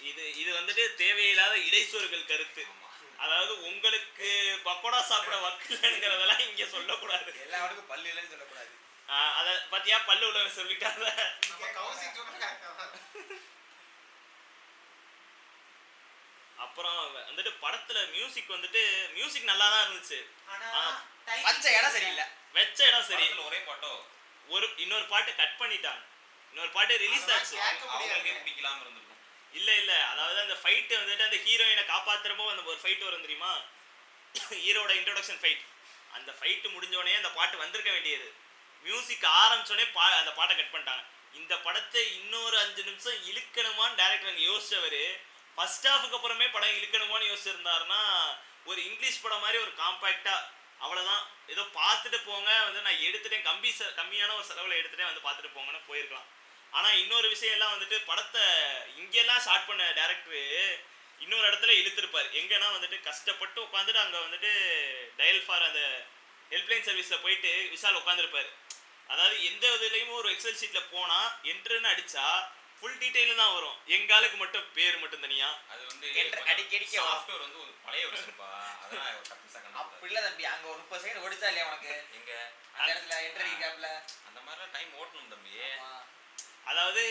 இது 0.03 0.25
இது 0.41 0.51
வந்துட்டு 0.59 0.83
தேவையில்லாத 1.01 1.55
இடைச்சொருகள் 1.69 2.31
கருத்து. 2.31 2.63
அதாவது 3.19 3.53
உங்களுக்கு 3.69 4.16
பக்கோடா 4.67 5.01
சாப்பிட 5.11 5.37
வக்கலங்கிறதெல்லாம் 5.43 6.45
இங்க 6.47 6.65
சொல்லக்கூடாது. 6.69 7.31
எல்லாருக்கும் 7.47 7.91
பல்லு 7.93 8.09
இல்லைன்னு 8.11 8.33
சொல்லக்கூடாது. 8.35 8.73
ஆஹ் 9.09 9.35
அத 9.39 9.49
பாத்தியா? 9.73 9.99
பல்லு 10.09 10.25
உள்ள 10.29 10.49
சொல்லிட்டாங்க 10.57 11.05
அப்புறம் 16.57 16.99
வந்துட்டு 17.21 17.53
படத்துல 17.63 17.99
மியூசிக் 18.13 18.55
வந்துட்டு 18.55 18.83
மியூசிக் 19.17 19.51
நல்லா 19.51 19.67
தான் 19.69 19.85
இருந்துச்சு 19.85 20.19
வச்ச 21.47 21.67
இடம் 21.73 21.95
சரியில்லை. 21.97 22.25
வெச்ச 22.55 22.79
இடம் 22.89 23.07
சரி. 23.09 23.27
ஒரே 23.47 23.59
பாட்டோ? 23.69 23.91
ஒரு 24.49 24.67
இன்னொரு 24.77 25.07
பாட்டு 25.07 25.31
கட் 25.35 25.59
பண்ணிட்டாங்க. 25.61 26.03
இன்னொரு 26.53 26.71
பாட்டு 26.71 26.95
ரிலீஸ் 27.05 27.29
ஆச்சு. 27.35 27.57
அவங்களுக்கே. 27.63 28.35
பிடிக்கலாம 28.39 28.81
இருந்திருக்கும். 28.83 29.21
இல்ல 29.55 29.71
இல்ல. 29.81 29.93
அதாவது 30.13 30.39
அந்த 30.41 30.57
ஃபைட் 30.63 30.93
வந்துட்டு 31.01 31.27
அந்த 31.29 31.39
ஹீரோயினை 31.47 31.85
காப்பாத்துறப்போ 31.93 32.47
அந்த 32.53 32.63
ஒரு 32.73 32.79
ஃபைட் 32.83 33.07
வரும் 33.09 33.25
தெரியுமா? 33.27 33.53
ஹீரோட 34.63 34.91
இன்ட்ரோடக்ஷன் 34.99 35.41
ஃபைட் 35.43 35.63
அந்த 36.17 36.31
ஃபைட்டு 36.39 36.67
முடிஞ்சோடனே 36.75 37.15
அந்த 37.21 37.31
பாட்டு 37.39 37.57
வந்திருக்க 37.63 37.91
வேண்டியது. 37.97 38.29
மியூசிக் 38.85 39.25
ஆரம்பிச்சோடனே 39.43 39.87
பா 39.97 40.05
அந்த 40.23 40.33
பாட்டை 40.39 40.53
கட் 40.57 40.73
பண்ணிட்டாங்க. 40.75 41.05
இந்த 41.39 41.55
படத்தை 41.67 42.03
இன்னொரு 42.19 42.57
அஞ்சு 42.65 42.83
நிமிஷம் 42.89 43.19
இழுக்கணுமான்னு 43.31 43.99
டேரக்டர் 44.01 44.31
அங்கே 44.33 44.45
யோசிச்சவர். 44.51 45.01
ஃபர்ஸ்ட் 45.57 45.89
ஹாஃபுக்கு 45.91 46.17
அப்புறமே 46.19 46.47
படம் 46.55 46.77
இழுக்கணுமான்னு 46.79 47.31
யோசிச்சிருந்தாருன்னா 47.33 48.01
ஒரு 48.71 48.79
இங்கிலீஷ் 48.89 49.23
படம் 49.25 49.43
மாதிரி 49.45 49.59
ஒரு 49.65 49.73
காம்பேக்டாக 49.83 50.41
அவ்வளோதான் 50.85 51.23
ஏதோ 51.53 51.63
பார்த்துட்டு 51.77 52.19
போங்க 52.29 52.51
வந்து 52.65 52.81
நான் 52.87 53.05
எடுத்துட்டேன் 53.09 53.47
கம்பி 53.51 53.71
ச 53.77 53.85
கம்மியான 54.01 54.35
ஒரு 54.39 54.47
செலவில் 54.49 54.79
எடுத்துட்டேன் 54.81 55.11
வந்து 55.11 55.25
பார்த்துட்டு 55.27 55.55
போங்கன்னு 55.55 55.87
போயிருக்கலாம். 55.91 56.27
ஆனால் 56.77 56.99
இன்னொரு 57.03 57.27
விஷயம் 57.35 57.55
எல்லாம் 57.57 57.75
வந்துட்டு 57.75 57.99
படத்தை 58.11 58.43
இங்கெல்லாம் 59.01 59.43
ஸ்டார்ட் 59.45 59.69
பண்ண 59.69 59.85
டேரக்டரு 60.01 60.43
இன்னொரு 61.21 61.47
இடத்துல 61.51 61.75
இழுத்திருப்பார். 61.81 62.29
எங்கன்னா 62.41 62.69
வந்துட்டு 62.75 62.99
கஷ்டப்பட்டு 63.09 63.59
உட்காந்துட்டு 63.67 64.05
அங்க 64.05 64.19
வந்துட்டு 64.25 64.51
டயல் 65.19 65.45
ஃபார் 65.47 65.67
அந்த 65.69 65.83
ஹெல்ப்லைன் 66.51 66.87
சர்வீஸ்ல 66.89 67.17
போயிட்டு 67.25 67.53
விஷால் 67.73 68.01
உட்காந்துருப்பாரு. 68.01 68.51
அதாவது 69.11 69.37
எந்த 69.51 69.65
இதுலயும் 69.77 70.19
ஒரு 70.21 70.29
எக்ஸல் 70.35 70.61
ஷீட்ல 70.61 70.81
போனா 70.93 71.19
என்ட்ருன்னு 71.53 71.93
அடிச்சா 71.93 72.27
ஃபுல் 72.79 72.99
டீடைல் 73.03 73.41
தான் 73.41 73.55
வரும். 73.57 73.77
எங்க 73.97 74.11
ஆளுக்கு 74.17 74.37
மட்டும் 74.37 74.67
பேர் 74.77 75.01
மட்டும் 75.03 75.23
தனியா? 75.25 75.49
அது 75.73 75.83
வந்து 75.91 76.07
வரும். 76.09 76.91
சாஃப்ட்வேர் 76.97 77.45
வந்து 77.45 77.59
ஒரு 77.59 77.73
பழைய 77.87 78.05
வருஷம்ப்பா 78.09 78.51
செகண்ட் 79.55 79.79
அப்படி 79.83 80.11
இல்ல 80.11 80.21
தம்பி. 80.27 80.45
அங்க 80.53 80.67
ஒரு 80.73 80.79
முப்பது 80.83 81.03
செகண்ட் 81.05 81.25
ஓடிச்சா 81.25 81.49
இல்லையா 81.51 81.67
உனக்கு? 81.71 81.93
எங்க? 82.19 82.33
அந்த 82.75 82.89
இடத்துல 82.93 83.17
என்ட்ரி 83.27 83.51
கேப்ல 83.63 83.89
அந்த 84.29 84.39
மாதிரிலாம் 84.41 84.75
டைம் 84.77 84.93
ஓட்டணும் 85.01 85.33
தம்பி. 85.33 85.55
அதாவது 86.71 87.03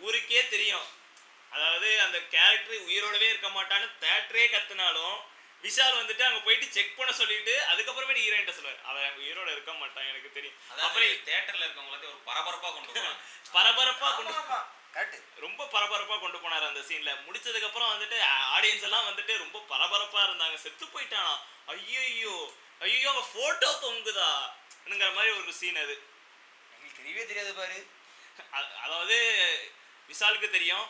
ஊருக்கே 0.00 0.42
தெரியும். 0.54 0.86
அதாவது 1.54 1.88
அந்த 2.04 2.18
கேரக்டர் 2.34 2.86
உயிரோடவே 2.88 3.26
இருக்க 3.30 3.48
மாட்டான்னு 3.50 3.88
தேட்டரே 4.02 4.44
கத்துனாலும் 4.46 5.16
விஷால் 5.64 5.98
வந்துட்டு 5.98 6.24
அங்க 6.26 6.40
போயிட்டு 6.46 6.66
செக் 6.76 6.96
பண்ண 6.96 7.12
சொல்லிட்டு 7.18 7.52
அதுக்கப்புறமே 7.70 8.14
ஹீரோயின்ட்ட 8.18 8.54
சொல்லுவார். 8.56 8.80
அவன் 8.88 9.20
உயிரோட 9.20 9.48
இருக்க 9.52 9.72
மாட்டான் 9.74 10.08
எனக்கு 10.10 10.30
தெரியும். 10.32 10.56
அப்புறம் 10.78 11.12
தியேட்டர்ல 11.28 11.64
இருக்கவங்களுக்கு 11.66 12.10
ஒரு 12.12 12.20
பரபரப்பா 12.28 12.70
கொண்டு 12.70 12.90
போவாங்க 12.90 13.20
பரபரப்பா 13.56 14.08
கொண்டு 14.10 14.32
ரொம்ப 15.44 15.62
பரபரப்பா 15.74 16.16
கொண்டு 16.18 16.38
போனார் 16.38 16.66
அந்த 16.68 16.82
சீன்ல 16.88 17.12
முடிச்சதுக்கு 17.26 17.68
அப்புறம் 17.68 17.92
வந்துட்டு 17.92 18.18
ஆடியன்ஸ் 18.56 18.86
எல்லாம் 18.88 19.08
வந்துட்டு 19.08 19.32
ரொம்ப 19.44 19.58
பரபரப்பா 19.70 20.20
இருந்தாங்க. 20.26 20.56
செத்து 20.64 20.84
போயிட்டானா? 20.94 21.32
ஐயோ 21.68 22.34
ஐயோ 22.82 23.08
அவன் 23.12 23.30
போட்டோ 23.34 23.70
தொங்குதாங்கிற 23.84 25.08
மாதிரி 25.16 25.32
ஒரு 25.38 25.52
சீன் 25.60 25.80
அது. 25.84 25.94
எங்களுக்கு 26.74 26.98
தெரியவே 27.00 27.24
தெரியாது 27.30 27.52
பாரு. 27.54 27.78
அதாவது 28.84 29.16
விஷாலுக்கு 30.08 30.50
தெரியும். 30.50 30.86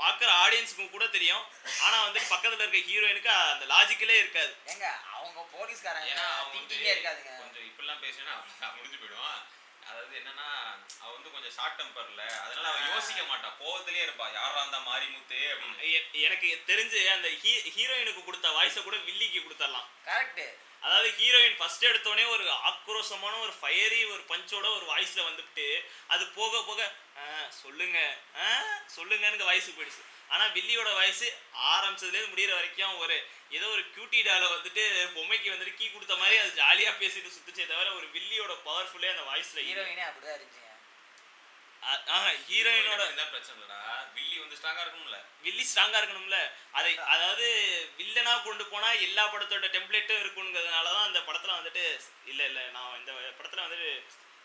பார்க்குற 0.00 0.28
ஆடியன்ஸுக்கும் 0.44 0.90
கூட 0.90 1.04
தெரியும். 1.06 1.44
ஆனா 1.84 1.96
வந்து 2.06 2.20
பக்கத்துல 2.32 2.62
இருக்க 2.62 2.78
ஹீரோயினுக்கு 2.90 3.30
அந்த 3.52 3.64
லாஜிக்கலே 3.74 4.16
இருக்காது. 4.22 4.52
ஏங்க 4.72 4.86
அவங்க 5.16 5.40
போலீஸ்காரங்க 5.56 6.08
ஏன்னா 6.14 6.26
இருக்காதுங்க. 6.94 7.32
கொஞ்சம் 7.42 7.66
இப்படிலாம் 7.70 8.02
பேசினா 8.04 8.34
முடிஞ்சு 8.76 8.98
போயிடுவான் 9.02 9.40
அதாவது 9.86 10.18
என்னன்னா 10.18 10.48
அவ 11.00 11.10
வந்து 11.12 11.30
கொஞ்சம் 11.30 11.50
ஷார்ட் 11.50 11.80
டெம்பர்ல 11.80 12.22
அதனால 12.38 12.66
அவ 12.68 12.80
யோசிக்க 12.88 13.22
மாட்டா. 13.22 13.48
கோவத்திலே 13.60 14.00
இருப்பா. 14.02 14.26
யாரா 14.32 14.60
இருந்தா 14.60 14.80
மாரிமுத்து? 14.86 15.40
அப்படின்னு. 15.52 15.92
எனக்கு 16.22 16.48
தெரிஞ்சு 16.66 17.10
அந்த 17.12 17.28
ஹீ 17.42 17.52
ஹீரோயினுக்கு 17.76 18.24
கொடுத்த 18.24 18.48
வாய்ஸை 18.50 18.82
கூட 18.82 18.96
வில்லிக்கு 19.06 19.40
கொடுத்துடலாம். 19.40 19.88
கரெக்ட் 20.06 20.44
அதாவது 20.82 21.08
ஹீரோயின் 21.10 21.56
ஃபர்ஸ்ட் 21.56 21.84
எடுத்தோடனே 21.84 22.28
ஒரு 22.28 22.44
ஆக்ரோஷமான 22.68 23.34
ஒரு 23.40 23.52
ஃபயரி 23.60 24.10
ஒரு 24.10 24.22
பஞ்சோட 24.28 24.66
ஒரு 24.76 24.86
வாய்ஸ்ல 24.86 25.20
வந்துட்டு 25.26 25.66
அது 26.06 26.26
போக 26.30 26.62
போக 26.62 26.80
"ஆ, 27.18 27.24
சொல்லுங்க. 27.54 27.98
சொல்லுங்கன்னு 28.96 29.44
வாய்ஸ் 29.44 29.68
போயிடுச்சு. 29.70 30.02
ஆனா 30.32 30.44
வில்லியோட 30.56 30.90
வாய்ஸ் 30.96 31.24
ஆரம்பிச்சதுலேருந்து 31.70 32.32
முடியிற 32.32 32.52
வரைக்கும் 32.58 33.00
ஒரு 33.02 33.16
ஏதோ 33.56 33.66
ஒரு 33.74 33.82
கியூட்டி 33.94 34.20
டால 34.26 34.44
வந்துட்டு 34.52 34.84
பொம்மைக்கு 35.16 35.52
வந்துட்டு 35.52 35.78
கீ 35.78 35.86
கொடுத்த 35.88 36.14
மாதிரி 36.20 36.36
அது 36.42 36.52
ஜாலியா 36.60 36.92
பேசிட்டு 37.00 37.34
சுத்துச்சே 37.34 37.64
தவிர 37.66 37.88
ஒரு 37.98 38.06
வில்லியோட 38.14 38.54
பவர்ஃபுல்லே 38.66 39.12
அந்த 39.14 39.24
வாய்ஸ்ல 39.28 39.64
ஹீரோயினே 39.68 40.06
அப்படிதான் 40.08 40.70
ஆஹா 42.10 42.18
ஹீரோயினோட 42.48 43.02
என்ன 43.12 43.22
பிரச்சனை 43.30 43.54
இல்லடா? 43.56 43.78
வில்லி 44.16 44.36
வந்து 44.42 44.56
ஸ்ட்ராங்கா 44.58 44.82
இருக்கணும்ல? 44.84 45.16
வில்லி 45.44 45.64
ஸ்ட்ராங்கா 45.64 45.98
இருக்கணும்ல. 46.00 46.38
அதை 46.78 46.90
அதாவது 47.14 47.46
வில்லனா 47.98 48.34
கொண்டு 48.44 48.64
போனா 48.66 48.88
எல்லா 49.06 49.24
படத்தோட 49.32 49.68
டெம்ப்ளேட்டும் 49.74 50.20
இருக்குங்கிறதுனால 50.22 50.92
தான் 50.92 51.08
அந்த 51.08 51.20
படத்துல 51.26 51.56
வந்துட்டு 51.58 51.82
இல்ல 52.26 52.40
இல்ல 52.50 52.60
நான் 52.76 52.98
இந்த 53.00 53.10
படத்துல 53.38 53.64
வந்துட்டு 53.64 53.90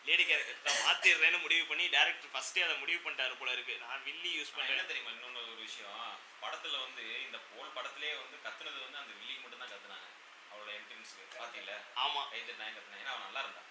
லேடி 0.07 0.23
கேரக்டர் 0.29 0.81
மாத்திடுறேன்னு 0.85 1.39
முடிவு 1.45 1.63
பண்ணி 1.69 1.85
டேரக்டர் 1.95 2.31
ஃபர்ஸ்டே 2.33 2.61
அதை 2.67 2.75
முடிவு 2.83 2.99
பண்ணிட்டாரு 3.05 3.33
போல 3.39 3.51
இருக்கு. 3.55 3.75
நான் 3.85 4.03
வில்லி 4.07 4.29
யூஸ் 4.37 4.53
பண்றேன். 4.57 4.89
தெரியுமா 4.91 5.11
இன்னொன்னு 5.15 5.41
ஒரு 5.53 5.61
விஷயம்? 5.67 5.95
படத்துல 6.43 6.75
வந்து 6.85 7.03
இந்த 7.25 7.37
போல் 7.51 7.75
படத்திலே 7.77 8.11
வந்து 8.23 8.37
கத்துனது 8.45 8.79
வந்து 8.85 8.99
அந்த 9.03 9.13
வில்லிக்கு 9.19 9.43
மட்டும் 9.43 9.63
தான் 9.63 9.73
கத்துனாங்க. 9.73 10.07
அவளோட 10.51 10.69
என்ட்ரன்ஸ்க்கு 10.79 11.25
பாத்தீங்களா? 11.41 11.77
ஆமா. 12.05 12.21
கை 12.33 12.41
தட்டினா 12.47 12.69
கத்துனா 12.77 12.99
ஏன்னா 13.03 13.13
அவன் 13.15 13.27
நல்லா 13.27 13.43
இருந்தான். 13.45 13.65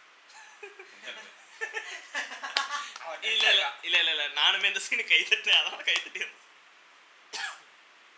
இல்ல 3.33 3.47
இல்ல. 3.55 3.65
இல்ல 3.89 3.99
இல்ல 4.15 4.25
நானுமே 4.41 4.71
இந்த 4.73 4.81
சீனு 4.87 5.05
கை 5.13 5.21
தட்டினேன். 5.31 5.61
அதனால 5.63 5.83
கை 5.91 5.97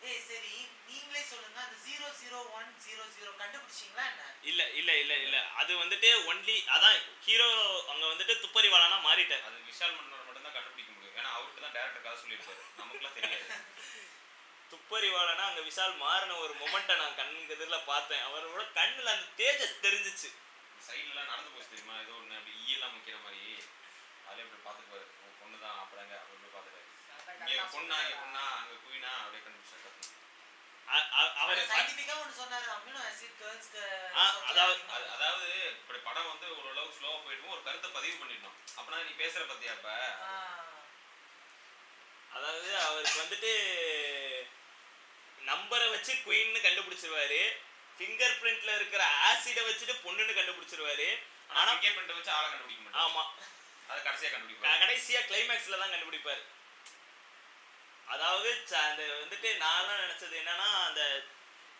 ஏய் 0.02 0.22
சரி 0.28 0.52
நீங்களே 0.88 1.22
சொல்லுங்க. 1.30 1.58
அந்த 1.60 1.76
zero 1.86 2.08
zero 2.20 2.38
one 2.58 2.70
zero 2.84 3.04
zero 3.14 3.30
கண்டுபிடிச்சீங்களா 3.40 4.04
என்ன? 4.10 4.22
இல்ல 4.42 4.62
இல்ல 4.78 4.90
இல்ல 4.98 5.14
இல்ல. 5.24 5.36
அது 5.60 5.72
வந்துட்டு 5.76 6.10
ஒன்லி 6.30 6.56
அதான் 6.74 6.96
ஹீரோ 7.26 7.48
அங்க 7.92 8.04
வந்துட்டு 8.06 8.34
துப்பறிவாளனா 8.44 8.98
மாறிட்டார். 9.08 9.44
அது 9.48 9.58
விஷால் 9.70 9.96
மன்னோட 9.96 10.22
மட்டும் 10.26 10.46
தான் 10.46 10.56
கண்டுபிடிக்க 10.58 10.90
முடியும். 10.92 11.16
ஏன்னா 11.18 11.30
அவருக்கு 11.36 11.64
தான் 11.64 11.76
டேரக்டர் 11.76 12.04
கதை 12.06 12.16
சொல்லியிருப்பாரு. 12.22 12.62
நமக்குலாம் 12.80 13.16
தெரியாது. 13.18 13.46
துப்பறிவாளனா 14.72 15.44
அங்க 15.50 15.62
விஷால் 15.68 15.94
மாறின 16.02 16.36
ஒரு 16.44 16.54
மொமெண்ட்டை 16.62 16.96
நான் 16.96 17.18
கண் 17.20 17.34
எதிரில் 17.54 17.86
பார்த்தேன். 17.86 18.24
அவரோட 18.28 18.64
கண்ணுல 18.78 19.12
அந்த 19.16 19.28
தேஜஸ் 19.40 19.82
தெரிஞ்சிச்சு. 19.86 20.28
சைட்லலாம் 20.88 21.30
நடந்து 21.32 21.52
போச்சு 21.54 21.72
தெரியுமா? 21.72 21.96
ஏதோ 22.04 22.14
ஒன்று 22.20 22.38
அப்படி 22.38 22.54
ஈயெல்லாம் 22.64 22.94
முக்கிற 22.96 23.16
மாதிரி. 23.24 23.42
அதில் 24.28 24.44
இப்படி 24.44 24.60
பார்த்துக்குவாரு 24.66 25.06
உன் 25.22 25.38
பொண்ணு 25.40 25.58
தான் 25.64 25.78
அப்புறங்க 25.82 26.14
பொண்ணா 27.72 27.96
இங்கே 28.02 28.16
பொண்ணா 28.16 28.42
அங்கே 28.56 28.76
குயினா 28.84 29.10
அப்படியே 29.18 29.42
கண்டுபிடிச்சா 29.44 29.78
கத்தணும் 29.78 30.14
அ- 30.88 31.08
அ- 31.18 31.32
அவர் 31.38 31.60
சயின்டிஃபிக்கா 31.70 32.14
ஒன்னு 32.18 32.38
சொன்னாரு 32.40 32.66
ஆசிட் 33.02 33.42
ஆ, 34.16 34.24
அதாவது- 34.50 34.84
அது 34.90 35.06
அதாவது 35.10 35.48
இப்படி 35.74 35.98
படம் 36.00 36.28
வந்து 36.28 36.46
ஓரளவுக்கு 36.56 36.98
ஸ்லோவாக 36.98 37.20
போயிட்டு 37.24 37.54
ஒரு 37.54 37.62
கருத்தை 37.62 37.90
பதிவு 37.90 38.16
பண்ணிட்டோம் 38.16 38.56
அப்படின்னா 38.76 39.04
நீ 39.04 39.14
பேசுற 39.18 39.42
பத்தியா 39.44 39.74
அப்ப 39.74 39.88
அதாவது 42.30 42.70
அவருக்கு 42.80 43.22
வந்துட்டு 43.22 43.52
நம்பரை 45.40 45.86
வச்சு 45.90 46.12
குயின்னு 46.24 46.58
கண்டுபிடிச்சிருவாரு. 46.60 47.40
ஃபிங்கர் 47.98 48.36
பிரிண்ட்ல 48.40 48.74
இருக்கிற 48.74 49.02
ஆசிட 49.22 49.60
வச்சுட்டு 49.62 49.94
பொண்ணுன்னு 50.02 50.34
கண்டுபிடிச்சிருவாரு. 50.34 51.06
ஆனா 51.48 51.60
ஆனா 51.60 51.70
ஃபிங்கர் 51.72 51.96
பிரிண்ட் 51.96 52.14
வச்சு 52.14 52.32
ஆளை 52.32 52.48
கண்டுபிடிக்க 52.50 52.98
ஆமா. 52.98 53.22
அதை 53.88 53.98
கடைசியா 54.02 54.30
கண்டுபிடிப்பாரு. 54.30 54.82
கடைசியா 54.82 55.20
கிளைமேக்ஸ்ல 55.28 55.78
தான் 55.78 55.92
கண்டுபிடிப்பாரு. 55.92 56.42
அதாவது 58.08 58.50
அந்த 58.82 59.02
வந்துட்டு 59.02 59.56
நான் 59.56 59.84
நினைச்சது 59.84 60.36
என்னன்னா 60.42 60.68
அந்த 60.86 61.02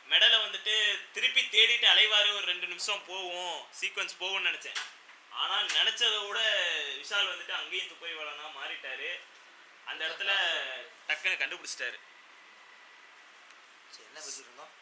மெடலை 0.09 0.39
வந்துட்டு 0.45 0.75
திருப்பி 1.13 1.43
தேடிட்டு 1.43 1.87
அலைவாரு 1.95 2.35
ஒரு 2.35 2.45
ரெண்டு 2.45 2.67
நிமிஷம் 2.67 3.05
போகும் 3.07 3.67
சீக்வன்ஸ் 3.81 4.21
போகும்னு 4.21 4.49
நினைச்சேன். 4.49 4.79
ஆனா 5.31 5.57
நினைச்சதை 5.61 6.29
விட 6.29 6.41
விஷால் 6.97 7.31
வந்துட்டு 7.33 7.51
அங்கேயும் 7.51 7.87
துப்பறிவாளனா 7.87 8.47
மாறிட்டாரு. 8.59 9.11
அந்த 9.85 10.01
இடத்துல 10.09 10.33
டக்குன்னு 11.09 11.41
கண்டுபிடிச்சிட்டாரு. 11.43 11.99
என்ன 13.99 14.21
பேசிட்டு 14.21 14.47
இருந்தோம்? 14.47 14.73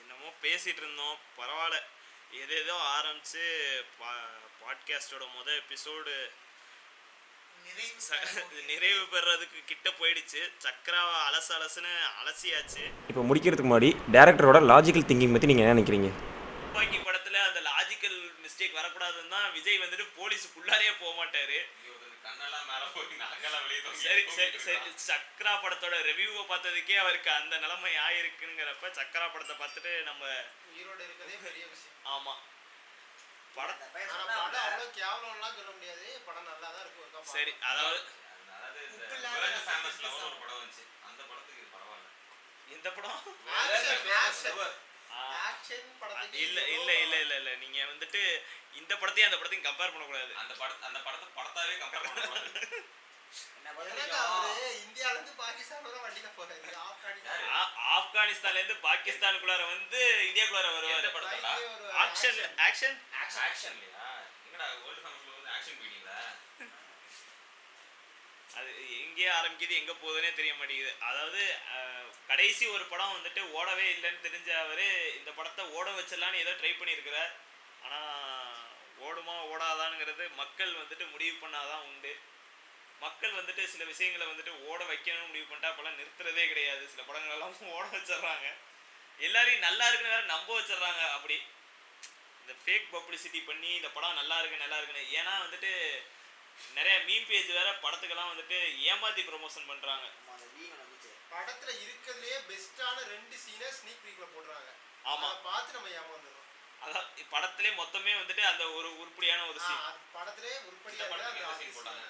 என்னமோ 0.00 0.28
பேசிட்டு 0.42 0.82
இருந்தோம். 0.84 1.18
பரவாயில்ல. 1.38 1.78
எதேதோ 2.32 2.76
ஆரம்பிச்சு 2.96 3.44
பா 3.98 4.10
பாட்காஸ்டோட 4.60 5.24
மொதல் 5.36 5.60
எபிசோடு 5.62 6.14
நிறைவு 8.70 9.02
பெறதுக்கு 9.12 9.60
கிட்ட 9.70 9.88
போயிடுச்சு. 10.00 10.40
சக்கராவை 10.64 11.16
அலசு 11.28 11.50
அலசுன்னு 11.56 11.92
அலசியாச்சு. 12.20 12.84
இப்போ 13.10 13.22
முடிக்கிறதுக்கு 13.28 13.70
முன்னாடி 13.70 13.90
டேரக்டரோட 14.14 14.60
லாஜிக்கல் 14.70 15.08
திங்கிங் 15.10 15.34
பற்றி 15.34 15.50
நீங்கள் 15.50 15.66
என்ன 15.66 15.76
நினைக்கிறீங்க? 15.76 16.10
துப்பாக்கி 16.62 16.98
படத்துல 17.08 17.36
அந்த 17.48 17.60
லாஜிக்கல் 17.68 18.18
மிஸ்டேக் 18.44 18.78
வரக்கூடாதுன்னு 18.80 19.34
தான் 19.36 19.46
விஜய் 19.56 19.82
வந்துட்டு 19.84 20.06
போலீஸுக்குள்ளாரே 20.18 20.90
போக 21.02 21.12
மாட்டாரு. 21.20 21.58
சரி 24.04 24.22
சரி. 24.66 24.90
சக்ரா 25.08 25.52
படத்தோட 25.62 25.94
ரிவ்யூவை 26.08 26.42
பார்த்ததுக்கே 26.50 26.96
அவருக்கு 27.02 27.30
அந்த 27.40 27.54
நிலைமை 27.64 27.92
ஆயிருக்குங்கிறப்ப 28.06 28.90
சக்கரா 28.98 29.26
படத்தை 29.34 29.54
பார்த்துட்டு 29.62 29.92
நம்ம 30.10 30.22
ஈரோடு 30.78 31.02
இருக்கதே 31.08 31.36
பெரிய 31.46 31.64
விஷயம். 31.72 31.96
ஆமா. 32.14 32.34
படம் 33.56 33.78
படம் 33.92 34.32
அவ்வளவு 34.38 34.86
கேவலம்லாம் 34.98 35.56
சொல்ல 35.58 35.70
முடியாது 35.76 36.06
படம் 36.26 36.48
நல்லா 36.50 36.68
தான் 36.72 36.82
இருக்கும் 36.82 37.04
ஒருக்கா 37.04 37.05
சரி. 37.26 37.52
அதாவது 37.62 37.98
இந்த. 42.68 42.90
படம்? 42.90 43.20
இல்ல 46.42 46.58
இல்ல 46.74 46.90
இல்ல 46.96 47.16
இல்ல 47.18 47.34
இல்ல. 47.36 47.50
நீங்க 47.56 47.78
வந்துட்டு 47.84 48.20
இந்த 48.74 48.92
படத்தையும் 48.94 49.28
அந்த 49.28 49.38
படத்தையும் 49.38 49.66
கம்பேர் 49.68 49.92
பண்ணக்கூடாது. 49.92 50.32
அந்த 50.36 50.54
படத்தை 50.54 50.84
அந்த 50.88 51.00
படத்தை 51.00 51.28
படத்தாவே 51.38 51.74
கம்பேர் 51.76 52.06
பண்ணக்கூடாது 52.06 52.50
ஆப்கானிஸ்தான்ல 57.92 58.60
இருந்து 58.60 58.76
பாகிஸ்தானுக்குள்ளார 58.84 59.62
வந்து 59.68 60.00
இந்தியாக்குள்ளார 60.28 60.68
வருவாரு. 60.76 61.08
ஆக்ஷன். 62.04 62.38
ஆக்ஷன் 62.66 62.96
ஆக்ஷன் 63.46 63.74
இல்லையா? 63.76 64.04
அது 68.58 68.70
எங்கேயே 69.02 69.30
ஆரம்பிக்குது 69.38 69.74
எங்கே 69.80 69.94
போகுதுன்னே 70.02 70.30
தெரிய 70.38 70.52
மாட்டேங்குது. 70.58 70.92
அதாவது 71.08 71.42
கடைசி 72.30 72.64
ஒரு 72.76 72.84
படம் 72.92 73.16
வந்துட்டு 73.16 73.42
ஓடவே 73.58 73.86
இல்லைன்னு 73.94 74.24
தெரிஞ்ச 74.26 74.50
அவர் 74.62 74.86
இந்த 75.18 75.30
படத்தை 75.38 75.64
ஓட 75.76 75.86
வச்சிடலான்னு 75.98 76.42
ஏதோ 76.44 76.52
ட்ரை 76.60 76.72
பண்ணியிருக்கிறார். 76.78 77.32
ஆனால் 77.84 78.54
ஓடுமா 79.06 79.34
ஓடாதானுங்கிறது 79.52 80.24
மக்கள் 80.40 80.72
வந்துட்டு 80.80 81.04
முடிவு 81.14 81.36
பண்ணாதான் 81.42 81.84
உண்டு. 81.90 82.12
மக்கள் 83.04 83.36
வந்துட்டு 83.38 83.62
சில 83.72 83.82
விஷயங்களை 83.92 84.26
வந்துட்டு 84.28 84.52
ஓட 84.68 84.80
வைக்கணும்னு 84.90 85.28
முடிவு 85.30 85.46
பண்ணிட்டா 85.48 85.70
அப்போலாம் 85.72 85.98
நிறுத்துறதே 86.00 86.44
கிடையாது. 86.52 86.84
சில 86.92 87.02
படங்கள்லாம் 87.08 87.58
ஓட 87.76 87.84
வச்சிடுறாங்க. 87.96 88.46
எல்லாரையும் 89.26 89.66
நல்லா 89.66 89.84
இருக்குன்னு 89.88 90.14
வேற 90.14 90.24
நம்ப 90.34 90.48
வச்சிடுறாங்க 90.58 91.02
அப்படி. 91.16 91.36
இந்த 92.42 92.54
ஃபேக் 92.62 92.92
பப்ளிசிட்டி 92.94 93.40
பண்ணி 93.50 93.70
இந்த 93.78 93.88
படம் 93.96 94.18
நல்லா 94.20 94.36
இருக்கு 94.40 94.64
நல்லா 94.64 94.78
இருக்குன்னு. 94.78 95.12
ஏன்னா 95.20 95.32
வந்துட்டு 95.44 95.72
நிறைய 96.76 96.96
மீம் 97.08 97.28
பேஜ் 97.30 97.50
வேற 97.58 97.68
படத்துக்கெல்லாம் 97.84 98.30
வந்துட்டு 98.32 98.58
ஏமாத்தி 98.90 99.22
ப்ரொமோஷன் 99.30 99.70
பண்றாங்க. 99.72 100.06
படத்துல 101.32 101.70
இருக்கிறதுலயே 101.84 102.36
பெஸ்டான 102.50 102.96
ரெண்டு 103.12 103.36
சீனை 103.44 103.68
ஸ்னீக் 103.78 104.02
பீக்ல 104.04 104.26
போடுறாங்க. 104.34 104.68
ஆமா. 105.12 105.26
அதை 105.30 105.38
பார்த்து 105.48 105.76
நம்ம 105.76 105.88
ஏமாந்துடுறோம். 106.00 106.32
அதான் 106.84 107.06
படத்திலே 107.34 107.70
மொத்தமே 107.80 108.12
வந்துட்டு 108.20 108.42
அந்த 108.52 108.64
ஒரு 108.78 108.88
உருப்படியான 109.00 109.46
ஒரு 109.50 109.58
சீன் 109.66 109.82
படத்திலே 110.16 110.52
உருப்படியா 110.68 110.96
இந்த 110.96 111.08
படத்துக்கு 111.12 111.40
இருக்கு 111.40 111.44
என்ன 111.44 111.54
அந்த 111.54 111.64
scene 111.64 111.74
போட்டாங்க? 111.78 112.04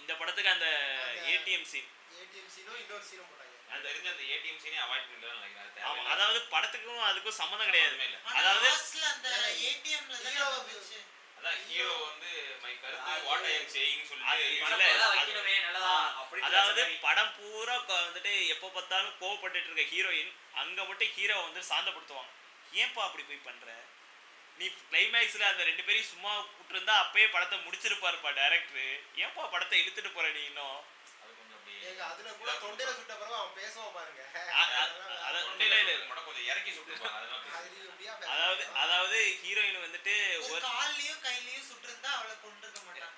இந்த 0.00 0.12
படத்துக்கு 0.20 0.54
அந்த 0.56 0.68
ஏடிஎம் 1.32 1.68
சீன் 1.72 1.90
ஏடிஎம் 2.20 2.50
சீனும் 2.54 2.78
இன்னொரு 2.82 3.04
சீனும் 3.10 3.28
போட்டாங்க. 3.30 3.52
அந்த 3.72 3.84
தெரிஞ்ச 3.88 4.08
அந்த 4.14 4.24
ஏடிஎம் 4.34 4.60
சீனே 4.64 4.78
அவாய்ட் 4.86 5.06
பண்ணிடலாம் 5.08 5.40
நினைக்கிறேன். 5.40 6.08
அதாவது 6.14 6.40
படத்துக்கும் 6.54 7.04
அதுக்கும் 7.10 7.38
சம்மந்தம் 7.40 7.70
கிடையாது. 7.70 7.94
சம்மந்தமே 7.94 8.08
இல்ல. 8.10 8.18
அதாவது 8.40 8.68
அந்த 9.12 9.28
ஏடிஎம்ல 9.68 10.16
அதாவது. 16.46 16.82
படம் 17.04 17.32
பூரா 17.36 17.74
வந்துட்டு 17.88 18.32
எப்போ 18.54 18.68
பார்த்தாலும் 18.68 19.14
கோவப்பட்டுட்டு 19.20 19.68
இருக்க 19.70 19.84
ஹீரோயின் 19.92 20.32
அங்க 20.54 20.78
மட்டும் 20.84 21.12
ஹீரோ 21.16 21.36
வந்து 21.42 21.60
சாந்தப்படுத்துவாங்க. 21.70 22.32
ஏன்பா 22.74 23.02
அப்படி 23.06 23.22
போய் 23.24 23.46
பண்ற? 23.46 23.66
நீ 24.58 24.66
கிளைமேக்ஸ்ல 24.82 25.44
அந்த 25.46 25.62
ரெண்டு 25.68 25.82
பேரையும் 25.82 26.10
சும்மா 26.10 26.32
விட்டுருந்தா 26.50 26.94
அப்பயே 27.02 27.26
படத்தை 27.28 27.56
முடிச்சிருப்பாருப்பா 27.60 28.30
டேரக்டர் 28.36 28.90
ஏன்பா 29.22 29.44
படத்தை 29.54 29.78
இழுத்துட்டு 29.80 30.10
போற 30.10 30.26
நீ 30.30 30.42
இன்னும்? 30.50 30.78
அது 31.22 31.30
கொஞ்சம் 31.32 31.58
அப்படி 31.58 31.74
ஏங்க 31.88 32.02
அதுல 32.10 32.28
கூட 32.34 32.50
தொண்டையில 32.62 32.92
சுட்ட 32.98 33.14
பிறகு 33.14 33.36
அவன் 33.40 33.56
பேசுவான் 33.58 33.94
பாருங்க? 33.96 34.22
அதாவது 38.34 38.62
அதாவது 38.82 39.18
ஹீரோயின் 39.40 39.84
வந்துட்டு 39.84 40.14
ஒரு 40.44 40.60
கால்லயும் 40.68 41.22
கையிலயும் 41.24 41.66
சுட்டிருந்தா 41.68 42.10
அவளை 42.14 42.34
மாட்டாங்க. 42.86 43.10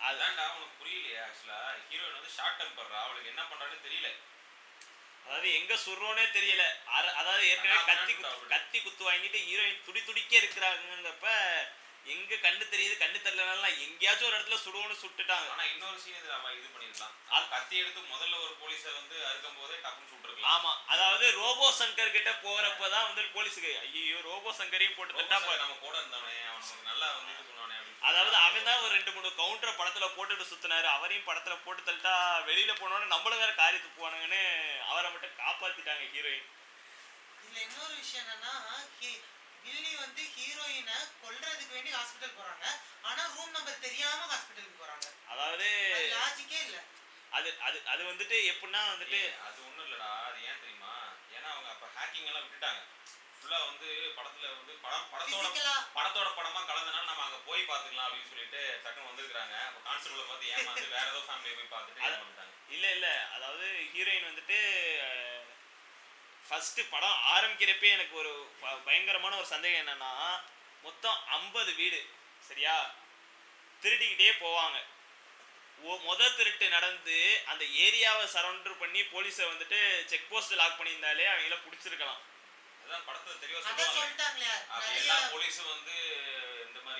அது- 0.00 0.14
அதான்டா 0.14 0.54
உனக்கு 0.54 0.76
புரியலையா 0.80 1.22
ஆக்சுவலா 1.24 1.58
ஹீரோயின் 1.90 2.12
வந்து 2.12 2.30
ஷார்ட் 2.30 2.62
டெம்பர் 2.62 3.02
அவளுக்கு 3.02 3.28
என்ன 3.28 3.42
பண்றான்னு 3.42 3.86
தெரியல. 3.86 4.08
அதாவது 5.26 5.54
எங்க 5.54 5.74
சுடுறோனே 5.74 6.24
தெரியல. 6.30 6.62
அதாவது 7.14 7.48
ஏற்கனவே 7.48 7.84
கத்தி 7.84 8.14
குத்து. 8.14 8.46
கத்தி 8.46 8.78
வாங்கிட்டு 8.80 9.38
ஹீரோயின் 9.44 9.84
துடி 9.84 10.04
துடிக்க 10.04 10.36
இருக்கிறாங்கன்றப்ப 10.36 11.26
எங்க 12.12 12.36
கண்ணு 12.44 12.64
தெரியுது 12.72 12.94
கண்ணு 13.02 13.18
தெரியலனாலும் 13.26 13.78
எங்கேயாச்சும் 13.84 14.28
ஒரு 14.28 14.36
இடத்துல 14.36 14.58
சுடுவோன்னு 14.64 14.96
சுட்டுட்டாங்க. 15.02 15.46
ஆனா 15.54 15.64
இன்னொரு 15.72 15.98
சீன் 16.02 16.18
இதுல 16.20 16.34
அவன் 16.38 16.56
இது 16.58 16.68
பண்ணிருக்கலாம் 16.74 17.14
அது 17.34 17.44
கத்தி 17.52 17.74
எடுத்து 17.82 18.00
முதல்ல 18.14 18.34
ஒரு 18.44 18.52
போலீஸை 18.62 18.90
வந்து 18.98 19.16
அறுக்கும் 19.28 19.58
போதே 19.60 19.76
டக்குன்னு 19.84 20.10
சுட்டுருக்கலாம். 20.12 20.50
ஆமா 20.54 20.72
அதாவது 20.94 21.24
ரோபோ 21.40 21.66
சங்கர் 21.80 22.14
கிட்ட 22.16 22.30
போறப்பதான் 22.44 23.06
வந்து 23.08 23.22
போலீஸுக்கு 23.36 23.72
ஐயோ 23.84 24.18
ரோபோ 24.30 24.52
சங்கரையும் 24.60 24.96
போட்டு 24.98 25.18
தட்டா 25.20 25.38
நம்ம 25.62 25.76
கூட 25.84 25.94
இருந்தவனே 26.00 26.36
அவன் 26.50 26.62
நமக்கு 26.62 26.90
நல்லா 26.90 27.08
வந்து 27.16 27.32
இது 27.34 27.44
பண்ணுவானே 27.48 27.78
அதாவது 28.08 28.36
அவன் 28.46 28.66
தான் 28.68 28.82
ஒரு 28.84 28.92
ரெண்டு 28.96 29.12
மூணு 29.16 29.28
கவுண்டரை 29.40 29.72
படத்துல 29.80 30.06
போட்டுட்டு 30.16 30.50
சுத்தினாரு. 30.50 30.88
அவரையும் 30.96 31.28
படத்துல 31.28 31.54
போட்டு 31.64 31.86
தள்ளிட்டா 31.86 32.14
வெளியில 32.48 32.72
போனோன்னு 32.80 33.12
நம்மள 33.14 33.34
வேற 33.42 33.52
காரியத்துக்கு 33.62 34.02
போனாங்கன்னு 34.02 34.42
அவரை 34.90 35.08
மட்டும் 35.14 35.38
காப்பாத்திட்டாங்க 35.42 36.04
ஹீரோயின் 36.16 36.50
இதுல 37.44 37.62
இன்னொரு 37.66 37.94
விஷயம் 38.02 38.24
என்னன்னா 38.24 38.54
வில்லி 39.64 39.92
வந்து 40.02 40.22
ஹீரோயினை 40.34 40.96
கொல்றதுக்கு 41.22 41.74
வேண்டி 41.76 41.92
ஹாஸ்பிட்டல் 41.96 42.36
போறாங்க. 42.38 42.64
ஆனா 43.04 43.22
ரூம் 43.34 43.54
நம்பர் 43.56 43.84
தெரியாம 43.86 44.20
ஹாஸ்பிட்டலுக்கு 44.32 44.80
போறாங்க. 44.82 45.06
அதாவது 45.32 45.68
லாஜிக்கே 46.14 46.60
இல்ல. 46.66 46.78
அது 47.32 47.48
அது 47.66 47.78
அது 47.92 48.02
வந்துட்டு 48.10 48.36
எப்படின்னா 48.50 48.82
வந்துட்டு 48.90 49.20
அது 49.46 49.58
ஒண்ணும் 49.68 49.86
இல்லடா. 49.86 50.10
அது 50.28 50.38
ஏன் 50.48 50.60
தெரியுமா? 50.62 50.92
ஏன்னா 51.36 51.48
அவங்க 51.54 51.70
அப்ப 51.74 51.86
ஹேக்கிங் 51.96 52.28
எல்லாம் 52.30 52.44
விட்டுட்டாங்க. 52.44 52.82
ஃபுல்லா 53.38 53.58
வந்து 53.64 53.88
படத்துல 54.18 54.46
வந்து 54.52 54.74
படம் 54.84 55.08
படத்தோட 55.12 55.48
படத்தோட 55.96 56.28
படமா 56.38 56.60
கலந்தனால 56.62 57.08
நம்ம 57.10 57.24
அங்க 57.26 57.40
போய் 57.48 57.68
பாத்துக்கலாம் 57.70 58.06
அப்படின்னு 58.06 58.30
சொல்லிட்டு 58.30 58.62
டக்குன்னு 58.84 59.10
வந்திருக்காங்க 59.10 59.56
அப்ப 59.66 59.80
கான்ஸ்டபிள 59.88 60.22
பார்த்து 60.24 60.52
ஏமாந்து 60.54 60.86
வேற 60.94 61.06
ஏதோ 61.12 61.22
ஃபேமிலியை 61.26 61.56
போய் 61.58 61.72
பார்த்துட்டு 61.74 62.32
இல்ல 62.76 62.86
இல்ல. 62.96 63.08
அதாவது 63.34 63.64
ஹீரோயின் 63.92 64.28
வந்துட்டு 64.28 64.58
ஃபர்ஸ்ட் 66.48 66.90
படம் 66.90 67.18
ஆரம்பிக்கிறப்பே 67.26 67.90
எனக்கு 67.90 68.16
ஒரு 68.16 68.32
ப- 68.60 68.80
பயங்கரமான 68.84 69.36
ஒரு 69.36 69.46
சந்தேகம் 69.46 69.80
என்னன்னா 69.82 70.12
மொத்தம் 70.82 71.18
ஐம்பது 71.28 71.74
வீடு 71.74 72.00
சரியா? 72.48 72.74
திருடிக்கிட்டே 73.82 74.32
போவாங்க. 74.40 74.78
ஓ 75.82 75.94
முத 75.98 76.34
திருட்டு 76.34 76.68
நடந்து 76.68 77.16
அந்த 77.46 77.64
ஏரியாவை 77.64 78.24
சரௌண்டர் 78.34 78.78
பண்ணி 78.78 79.00
போலீஸை 79.04 79.44
வந்துட்டு 79.44 79.78
செக் 80.04 80.28
போஸ்ட் 80.28 80.52
லாக் 80.52 80.80
பண்ணியிருந்தாலே 80.80 81.24
அவங்கள 81.28 81.58
பிடிச்சிருக்கலாம். 81.64 82.20
அதான் 82.84 83.04
படத்துல 83.06 83.38
தெளிவா 83.40 83.60
அதான் 83.62 83.92
சொல்லுவாங்க. 83.92 84.94
எல்லா 84.94 85.16
போலீஸும் 85.32 85.68
வந்து 85.68 85.96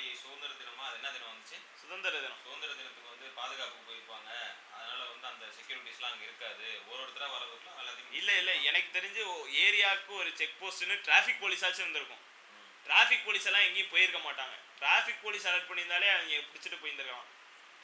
மாதிரி 0.04 0.22
சுதந்திர 0.22 0.52
தினமா 0.60 0.84
அது 0.86 0.94
என்ன 0.94 1.10
தினம் 1.12 1.32
வந்துச்சு? 1.34 1.56
சுதந்திர 1.80 2.12
தினம். 2.20 2.40
சுதந்திர 2.44 2.70
தினத்துக்கு 2.72 3.12
வந்து 3.12 3.26
பாதுகாப்புக்கு 3.34 3.84
போயிருப்பாங்க. 3.88 4.30
அதனால 4.76 5.00
வந்து 5.04 5.26
அந்த 5.26 5.44
செக்யூரிட்டிஸ்லாம் 5.56 6.12
அங்க 6.12 6.24
இருக்காது. 6.24 6.66
ஒரு 6.88 7.00
ஒருத்தரா 7.04 7.28
வரதுக்குலாம் 7.34 7.78
எல்லாத்தையும் 7.82 8.12
இல்ல 8.12 8.30
இல்ல. 8.38 8.52
எனக்கு 8.54 8.90
தெரிஞ்சு 8.98 9.22
ஏரியாவுக்கு 9.66 10.12
ஒரு 10.20 10.30
செக் 10.34 10.60
போஸ்ட்னு 10.60 10.96
டிராஃபிக் 11.06 11.42
போலீஸாச்சும் 11.42 11.84
இருந்திருக்கும். 11.84 12.22
டிராஃபிக் 12.86 13.24
போலீஸ் 13.24 13.44
எல்லாம் 13.44 13.60
எங்கேயும் 13.60 13.88
போயிருக்க 13.88 14.20
மாட்டாங்க. 14.28 14.56
டிராஃபிக் 14.80 15.22
போலீஸ் 15.22 15.46
அலர்ட் 15.46 15.68
பண்ணியிருந்தாலே 15.70 16.08
அவங்க 16.14 16.36
பிடிச்சிட்டு 16.52 16.80
போயிருந்திருக்கலாம். 16.84 17.28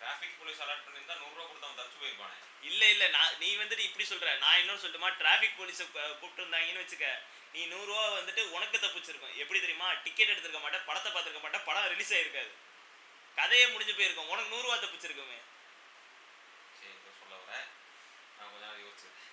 டிராஃபிக் 0.01 0.39
போலீஸ் 0.39 0.61
அலர்ட் 0.61 0.85
பண்ணியிருந்தா 0.87 1.17
நூறுரூவா 1.23 1.47
கொடுத்து 1.47 1.67
அவன் 1.67 1.81
தப்பிச்சு 1.81 2.05
போயிருப்பானே. 2.05 2.37
இல்ல 2.63 2.89
இல்ல. 2.89 3.09
நான் 3.09 3.39
நீ 3.39 3.57
வந்துட்டு 3.57 3.85
இப்படி 3.89 4.09
சொல்ற. 4.09 4.39
நான் 4.39 4.59
இன்னொரு 4.59 4.81
சொல்லட்டுமா? 4.81 5.11
டிராஃபிக் 5.23 5.59
போலீஸை 5.59 5.87
கூப்பிட்டு 6.19 6.43
இருந்தாங்கன்னு 6.43 6.85
வச்சுக்க. 6.85 7.07
நீ 7.55 7.63
நூறுரூவா 7.71 8.03
வந்துட்டு 8.17 8.43
உனக்கு 8.57 8.77
தப்பிச்சிருக்கும். 8.83 9.37
எப்படி 9.43 9.59
தெரியுமா? 9.61 9.89
டிக்கெட் 10.05 10.33
எடுத்திருக்க 10.33 10.61
மாட்டேன் 10.65 10.85
படத்தை 10.89 11.09
பார்த்துருக்க 11.13 11.43
மாட்டேன் 11.45 11.67
படம் 11.69 11.89
ரிலீஸ் 11.93 12.13
ஆயிருக்காது. 12.17 12.53
கதையே 13.39 13.65
முடிஞ்சு 13.73 13.95
போயிருக்கும். 13.99 14.31
உனக்கு 14.33 14.53
நூறுரூவா 14.55 14.77
தப்பிச்சிருக்குமே. 14.85 15.39
சரி 16.79 16.95
இதை 16.99 17.13
சொல்ல 17.21 17.35
வரேன் 17.43 17.67
நான் 18.37 18.51
கொஞ்ச 18.53 18.65
நேரம் 18.67 18.85
யோசிச்சிருக்கேன் 18.87 19.29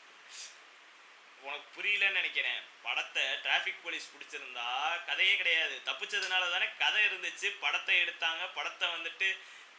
உனக்கு 1.48 1.68
புரியலன்னு 1.76 2.20
நினைக்கிறேன். 2.20 2.62
படத்தை 2.86 3.24
டிராஃபிக் 3.44 3.84
போலீஸ் 3.84 4.12
பிடிச்சிருந்தா 4.14 4.68
கதையே 5.10 5.34
கிடையாது. 5.42 5.76
தப்பிச்சதுனால 5.90 6.50
தானே 6.54 6.68
கதை 6.84 7.02
இருந்துச்சு 7.10 7.48
படத்தை 7.64 7.96
எடுத்தாங்க 8.04 8.44
படத்தை 8.58 8.88
வந்துட்டு 8.96 9.28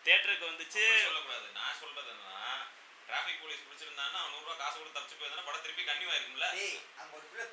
தேட்டருக்கு 0.07 0.51
வந்துச்சு. 0.51 0.85
சொல்லக்கூடாது. 1.07 1.47
நான் 1.59 1.79
சொல்றது 1.83 2.11
என்னன்னா 2.15 2.45
டிராஃபிக் 3.09 3.43
போலீஸ் 3.43 3.67
பிடிச்சிருந்தான்னா 3.67 4.19
அவன் 4.23 4.33
நூறுரூவா 4.35 4.57
காசு 4.63 4.77
கொடுத்து 4.79 4.97
தப்பிச்சு 4.99 5.19
போயிருந்தா 5.21 5.47
படம் 5.49 5.65
திருப்பி 5.67 5.85
கன்னியூ 5.91 6.11
ஆயிருக்கும்ல. 6.13 6.49
அங்க 7.01 7.13
ஒரு 7.19 7.27
பிள்ளை 7.33 7.47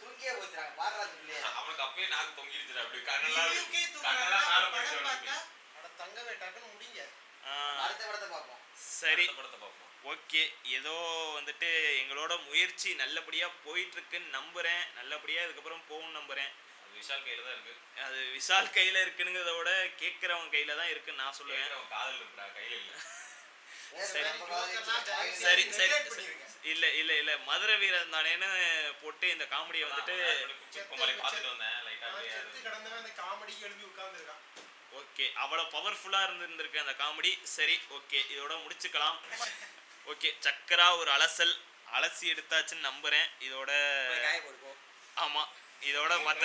அப்பயே 1.96 2.08
நாக்கு 2.12 2.32
தொங்கிடுச்சு 2.38 2.80
அப்படி 2.80 3.02
கண்ணெல்லாம் 3.04 3.52
கண்ணெல்லாம் 4.06 4.48
மேல 4.48 4.66
போயிடுச்சு. 4.72 4.98
பார்த்தா 5.06 5.36
அட 5.78 5.88
தங்கவே 6.00 6.34
டக்குன்னு 6.42 6.68
முடிங்க. 6.72 7.02
ஆஹ், 7.44 7.78
அடுத்த 7.84 8.02
படத்தை 8.06 8.28
பார்ப்போம். 8.30 8.60
சரி. 8.96 9.26
படத்தை 9.30 9.58
பார்ப்போம். 9.58 9.82
ஓகே. 10.06 10.42
ஏதோ 10.78 10.96
வந்துட்டு 11.38 11.70
எங்களோட 12.02 12.34
முயற்சி 12.48 12.90
நல்லபடியாக 13.00 13.60
போயிட்டு 13.66 13.98
இருக்குன்னு 13.98 14.36
நம்புகிறேன் 14.36 14.84
நல்லபடியாக 14.98 15.48
இதுக்கப்புறம் 15.48 15.86
போகும் 15.90 16.18
நம்புகிறேன் 16.18 16.52
அது 16.84 16.94
விஷால் 16.98 17.24
கையில 17.24 17.46
தான் 17.46 17.56
இருக்கு. 17.58 17.76
அது 18.04 18.20
விசால் 18.36 18.74
கையில் 18.76 19.04
இருக்குங்கிறத 19.04 19.54
விட 19.56 19.72
கேட்குறவங்க 20.02 20.52
கையில் 20.54 20.80
தான் 20.82 20.92
இருக்குன்னு 20.94 21.24
நான் 21.24 21.38
சொல்லுவேன். 21.40 21.64
கேட்கறவன் 21.64 21.94
காதல் 21.96 22.20
இருக்குடா 22.20 22.48
கையில 22.56 22.76
இல்ல. 22.82 22.94
சரி. 23.96 24.30
சரி 25.42 25.64
சரி. 25.72 25.94
இல்லை 26.64 26.98
இல்லை 26.98 27.18
இல்லை. 27.18 27.38
மதுரை 27.40 27.76
வீரன் 27.78 28.14
தானேன்னு 28.14 28.50
போட்டு 29.02 29.30
இந்த 29.30 29.46
காமெடியை 29.46 29.86
வந்துட்டு 29.90 30.16
ஓகே. 34.94 35.26
அவ்வளோ 35.44 35.64
பவர்ஃபுல்லாக 35.72 36.28
இருந்திருக்கு 36.28 36.80
அந்த 36.80 36.94
காமெடி. 36.94 37.32
சரி 37.48 37.76
ஓகே. 37.90 38.20
இதோட 38.34 38.54
முடிச்சுக்கலாம். 38.64 39.18
ஓகே. 40.06 40.32
சக்கரா 40.42 40.98
ஒரு 40.98 41.12
அலசல். 41.12 41.56
அலசி 41.94 42.26
எடுத்தாச்சுன்னு 42.34 42.88
நம்புகிறேன் 42.90 43.28
இதோட 43.42 43.72
ஆமாம் 45.16 45.50
இதோட 45.82 46.14
மற்ற 46.22 46.44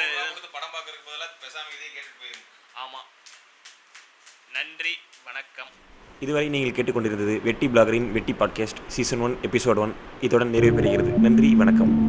படம் 0.52 0.72
பார்க்கறதுக்கு 0.72 1.08
பதிலா 1.08 1.26
பேசாம 1.42 1.72
இதே 1.76 1.88
கேட்டுட்டு 1.88 2.20
போயிருங்க. 2.20 2.46
ஆமாம் 2.74 3.08
நன்றி. 4.50 4.94
வணக்கம். 5.24 5.72
இதுவரை 6.20 6.48
நீங்கள் 6.48 6.84
கேட்டுக்கொண்டிருந்தது 6.84 7.42
வெட்டி 7.42 7.66
பிளாகரின் 7.66 8.12
Vetti 8.12 8.32
podcast 8.32 8.80
season 8.86 9.20
one 9.20 9.36
episode 9.50 9.76
one. 9.76 9.92
இத்துடன் 10.20 10.50
நிறைவு 10.50 10.80
பெறுகிறது. 10.80 11.18
நன்றி 11.18 11.54
வணக்கம். 11.54 11.99